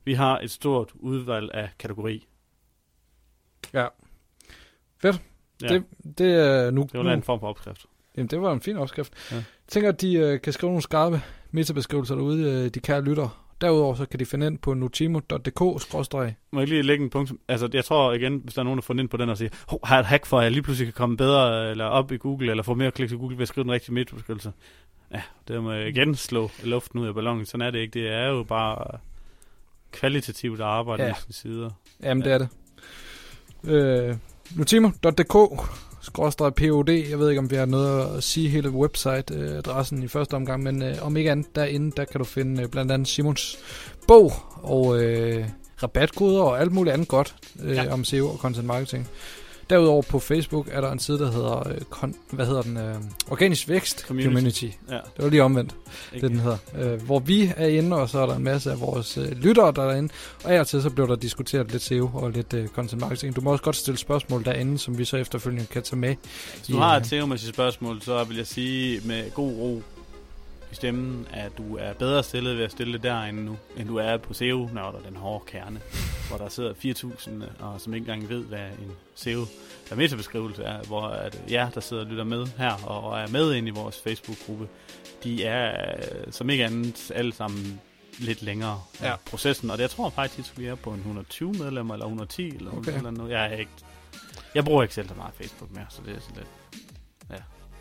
Vi 0.05 0.15
har 0.15 0.39
et 0.39 0.51
stort 0.51 0.93
udvalg 0.95 1.51
af 1.55 1.71
kategori. 1.79 2.27
Ja. 3.73 3.89
Fedt. 4.99 5.30
Ja, 5.63 5.69
Det, 5.69 5.85
det, 6.19 6.35
er 6.35 6.71
nu, 6.71 6.83
det 6.83 6.95
var 6.99 7.03
nu 7.03 7.11
en 7.11 7.23
form 7.23 7.41
for 7.41 7.49
opskrift. 7.49 7.87
Jamen, 8.17 8.29
det 8.29 8.41
var 8.43 8.53
en 8.53 8.61
fin 8.61 8.77
opskrift. 8.77 9.13
Ja. 9.31 9.37
Jeg 9.37 9.45
tænker, 9.69 9.89
at 9.89 10.01
de 10.01 10.15
øh, 10.15 10.41
kan 10.41 10.53
skrive 10.53 10.71
nogle 10.71 10.83
skarpe 10.83 11.23
metabeskrivelser 11.51 12.15
derude, 12.15 12.51
øh, 12.51 12.69
de 12.69 12.81
kære 12.81 13.03
lyttere. 13.03 13.31
Derudover 13.61 13.95
så 13.95 14.07
kan 14.07 14.21
de 14.21 14.27
finde 14.27 14.47
ind 14.47 14.59
på 14.59 14.75
notimo.dk-. 14.75 15.61
Må 16.53 16.61
jeg 16.61 16.69
lige 16.69 16.83
lægge 16.83 17.05
en 17.05 17.11
punkt? 17.11 17.33
Altså, 17.49 17.69
jeg 17.73 17.85
tror 17.85 18.13
igen, 18.13 18.41
hvis 18.45 18.55
der 18.55 18.61
er 18.61 18.65
nogen, 18.65 18.79
der 18.79 18.83
får 18.83 18.95
ind 18.95 19.09
på 19.09 19.17
den 19.17 19.29
og 19.29 19.39
siger, 19.39 19.51
hov, 19.69 19.81
har 19.85 19.95
jeg 19.97 20.01
et 20.01 20.07
hack 20.07 20.27
for, 20.27 20.39
at 20.39 20.45
jeg 20.45 20.53
lige 20.53 20.63
pludselig 20.63 20.87
kan 20.87 20.93
komme 20.99 21.17
bedre 21.17 21.71
eller 21.71 21.85
op 21.85 22.13
i 22.13 22.17
Google, 22.17 22.51
eller 22.51 22.63
få 22.63 22.75
mere 22.75 22.91
klik 22.91 23.09
til 23.09 23.19
Google 23.19 23.37
ved 23.37 23.43
at 23.43 23.49
skrive 23.49 23.63
den 23.65 23.73
rigtige 23.73 23.95
metabeskrivelse. 23.95 24.53
Ja, 25.15 25.23
det 25.49 25.63
må 25.63 25.73
jeg 25.73 25.89
igen 25.89 26.15
slå 26.15 26.51
luften 26.65 27.01
ud 27.01 27.07
af 27.07 27.15
ballonen. 27.15 27.47
Sådan 27.47 27.67
er 27.67 27.71
det 27.71 27.79
ikke. 27.79 28.01
Det 28.01 28.09
er 28.09 28.29
jo 28.29 28.43
bare 28.43 28.99
kvalitativt 29.93 30.61
arbejde 30.61 31.03
Ja. 31.03 31.09
ja. 31.09 31.15
med 31.27 31.33
sine 31.35 31.53
sider. 31.53 31.71
Jamen, 32.03 32.25
det 32.25 32.33
er 32.33 32.39
det. 32.39 32.49
Øh, 33.65 34.17
notimo.dk 34.57 35.37
skråstreg 36.01 36.55
POD. 36.55 36.89
Jeg 36.89 37.19
ved 37.19 37.29
ikke, 37.29 37.39
om 37.39 37.51
vi 37.51 37.57
har 37.57 37.67
noget 37.67 38.17
at 38.17 38.25
sige 38.25 38.49
hele 38.49 38.71
website-adressen 38.71 40.03
i 40.03 40.09
første 40.09 40.35
omgang, 40.35 40.63
men 40.63 40.83
øh, 40.83 40.97
om 41.03 41.17
ikke 41.17 41.31
andet 41.31 41.57
derinde, 41.57 41.93
der 41.97 42.05
kan 42.05 42.19
du 42.19 42.25
finde 42.25 42.63
øh, 42.63 42.69
blandt 42.69 42.93
andet 42.93 43.09
Simons 43.09 43.59
bog 44.09 44.33
og 44.63 45.03
øh, 45.03 45.45
rabatkoder 45.83 46.43
og 46.43 46.61
alt 46.61 46.73
muligt 46.73 46.95
andet 46.95 47.09
godt 47.09 47.35
øh, 47.63 47.77
ja. 47.77 47.93
om 47.93 48.05
SEO 48.05 48.29
og 48.29 48.39
content 48.39 48.67
marketing. 48.67 49.09
Derudover 49.71 50.03
på 50.03 50.19
Facebook 50.19 50.69
er 50.73 50.81
der 50.81 50.93
en 50.93 50.99
side, 50.99 51.19
der 51.19 51.33
hedder, 51.33 51.69
øh, 51.69 51.81
kon, 51.91 52.15
hvad 52.31 52.47
hedder 52.47 52.63
den, 52.63 52.77
øh, 52.77 52.95
Organisk 53.31 53.69
Vækst 53.69 54.01
Community. 54.01 54.27
Community. 54.29 54.65
Ja, 54.65 54.95
Det 54.95 55.25
var 55.25 55.29
lige 55.29 55.43
omvendt, 55.43 55.75
ikke? 56.13 56.27
det 56.27 56.31
den 56.31 56.41
hedder. 56.41 56.59
Øh, 56.79 57.03
hvor 57.03 57.19
vi 57.19 57.53
er 57.57 57.67
inde, 57.67 57.97
og 57.97 58.09
så 58.09 58.19
er 58.19 58.27
der 58.27 58.37
en 58.37 58.45
masse 58.45 58.71
af 58.71 58.81
vores 58.81 59.19
øh, 59.19 59.31
lyttere, 59.31 59.73
der 59.73 59.83
er 59.83 59.89
derinde. 59.89 60.13
Og 60.45 60.55
af 60.55 60.61
og 60.61 60.67
til 60.67 60.83
så 60.83 60.91
blev 60.91 61.09
der 61.09 61.17
diskuteret 61.17 61.73
lidt 61.73 61.83
SEO 61.83 62.11
og 62.15 62.31
lidt 62.31 62.55
øh, 62.55 62.69
content 62.69 63.01
marketing. 63.01 63.37
Du 63.37 63.41
må 63.41 63.53
også 63.53 63.65
godt 63.65 63.77
stille 63.77 63.99
spørgsmål 63.99 64.45
derinde, 64.45 64.79
som 64.79 64.99
vi 64.99 65.05
så 65.05 65.17
efterfølgende 65.17 65.67
kan 65.67 65.83
tage 65.83 65.99
med. 65.99 66.15
Hvis 66.57 66.67
du 66.69 66.77
har 66.77 66.97
et 66.97 67.07
SEO-mæssigt 67.07 67.49
spørgsmål, 67.49 68.03
så 68.03 68.25
vil 68.25 68.37
jeg 68.37 68.47
sige 68.47 69.01
med 69.05 69.31
god 69.35 69.53
ro 69.53 69.83
i 70.73 70.75
stemmen, 70.75 71.27
at 71.33 71.53
du 71.59 71.77
er 71.77 71.93
bedre 71.93 72.23
stillet 72.23 72.57
ved 72.57 72.65
at 72.65 72.71
stille 72.73 72.93
det 72.93 73.03
derinde 73.03 73.45
nu, 73.45 73.57
end 73.77 73.89
du 73.89 73.97
er 73.97 74.17
på 74.17 74.35
SEO, 74.35 74.69
når 74.73 74.91
der 74.91 74.99
er 74.99 75.03
den 75.03 75.17
hårde 75.17 75.45
kerne, 75.47 75.81
hvor 76.29 76.39
der 76.39 76.49
sidder 76.49 76.73
4.000, 76.75 77.63
og 77.65 77.81
som 77.81 77.95
ikke 77.95 78.05
engang 78.13 78.29
ved, 78.29 78.45
hvad 78.45 78.67
en 78.69 78.93
SEO 79.15 79.45
der 79.89 79.97
metabeskrivelse 79.97 80.63
er, 80.63 80.83
hvor 80.83 81.03
at 81.03 81.43
jer, 81.51 81.71
der 81.71 81.81
sidder 81.81 82.03
og 82.03 82.09
lytter 82.09 82.25
med 82.25 82.47
her, 82.59 82.73
og 82.87 83.21
er 83.21 83.29
med 83.29 83.55
ind 83.55 83.67
i 83.69 83.71
vores 83.71 84.01
Facebook-gruppe, 84.01 84.69
de 85.25 85.45
er 85.45 85.95
øh, 85.99 86.33
som 86.33 86.51
ikke 86.51 86.65
andet 86.65 87.11
alle 87.15 87.33
sammen 87.33 87.81
lidt 88.19 88.43
længere 88.43 88.81
Ja. 89.01 89.09
ja. 89.09 89.17
processen. 89.31 89.71
Og 89.71 89.79
jeg 89.79 89.91
tror 89.91 90.11
faktisk, 90.11 90.59
vi 90.59 90.67
er 90.67 90.75
på 90.75 90.91
en 90.91 90.97
120 90.99 91.53
medlemmer, 91.53 91.95
eller 91.95 92.07
110, 92.07 92.57
eller, 92.57 92.71
Okay. 92.77 92.97
eller 92.97 93.11
noget. 93.11 93.31
Jeg, 93.31 93.53
er 93.53 93.57
ikke, 93.57 93.71
jeg 94.55 94.65
bruger 94.65 94.83
ikke 94.83 94.95
selv 94.95 95.09
så 95.09 95.15
meget 95.15 95.35
Facebook 95.35 95.71
mere, 95.71 95.87
så 95.89 96.01
det 96.07 96.17
er 96.17 96.21
sådan 96.21 96.37
lidt... 96.37 96.49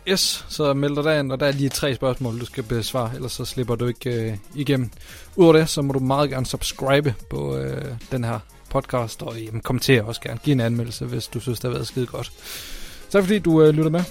Yes, 0.08 0.44
så 0.48 0.74
meld 0.74 1.04
dig 1.04 1.20
ind, 1.20 1.32
og 1.32 1.40
der 1.40 1.46
er 1.46 1.52
lige 1.52 1.68
tre 1.68 1.94
spørgsmål, 1.94 2.40
du 2.40 2.46
skal 2.46 2.62
besvare, 2.62 3.10
ellers 3.14 3.32
så 3.32 3.44
slipper 3.44 3.74
du 3.74 3.86
ikke 3.86 4.10
øh, 4.10 4.36
igennem. 4.54 4.90
Udover 5.36 5.52
det, 5.52 5.68
så 5.68 5.82
må 5.82 5.92
du 5.92 5.98
meget 5.98 6.30
gerne 6.30 6.46
subscribe 6.46 7.14
på 7.30 7.56
øh, 7.56 7.84
den 8.12 8.24
her 8.24 8.38
podcast, 8.70 9.22
og 9.22 9.36
øh, 9.36 9.44
jamen, 9.44 9.60
kommentere 9.60 10.02
også 10.02 10.20
gerne. 10.20 10.40
Giv 10.44 10.52
en 10.52 10.60
anmeldelse, 10.60 11.04
hvis 11.04 11.26
du 11.26 11.40
synes, 11.40 11.60
det 11.60 11.68
har 11.70 11.74
været 11.74 11.86
skide 11.86 12.06
godt. 12.06 12.32
Tak 13.10 13.22
fordi 13.22 13.38
du 13.38 13.62
øh, 13.62 13.68
lytter 13.68 13.90
med. 13.90 14.04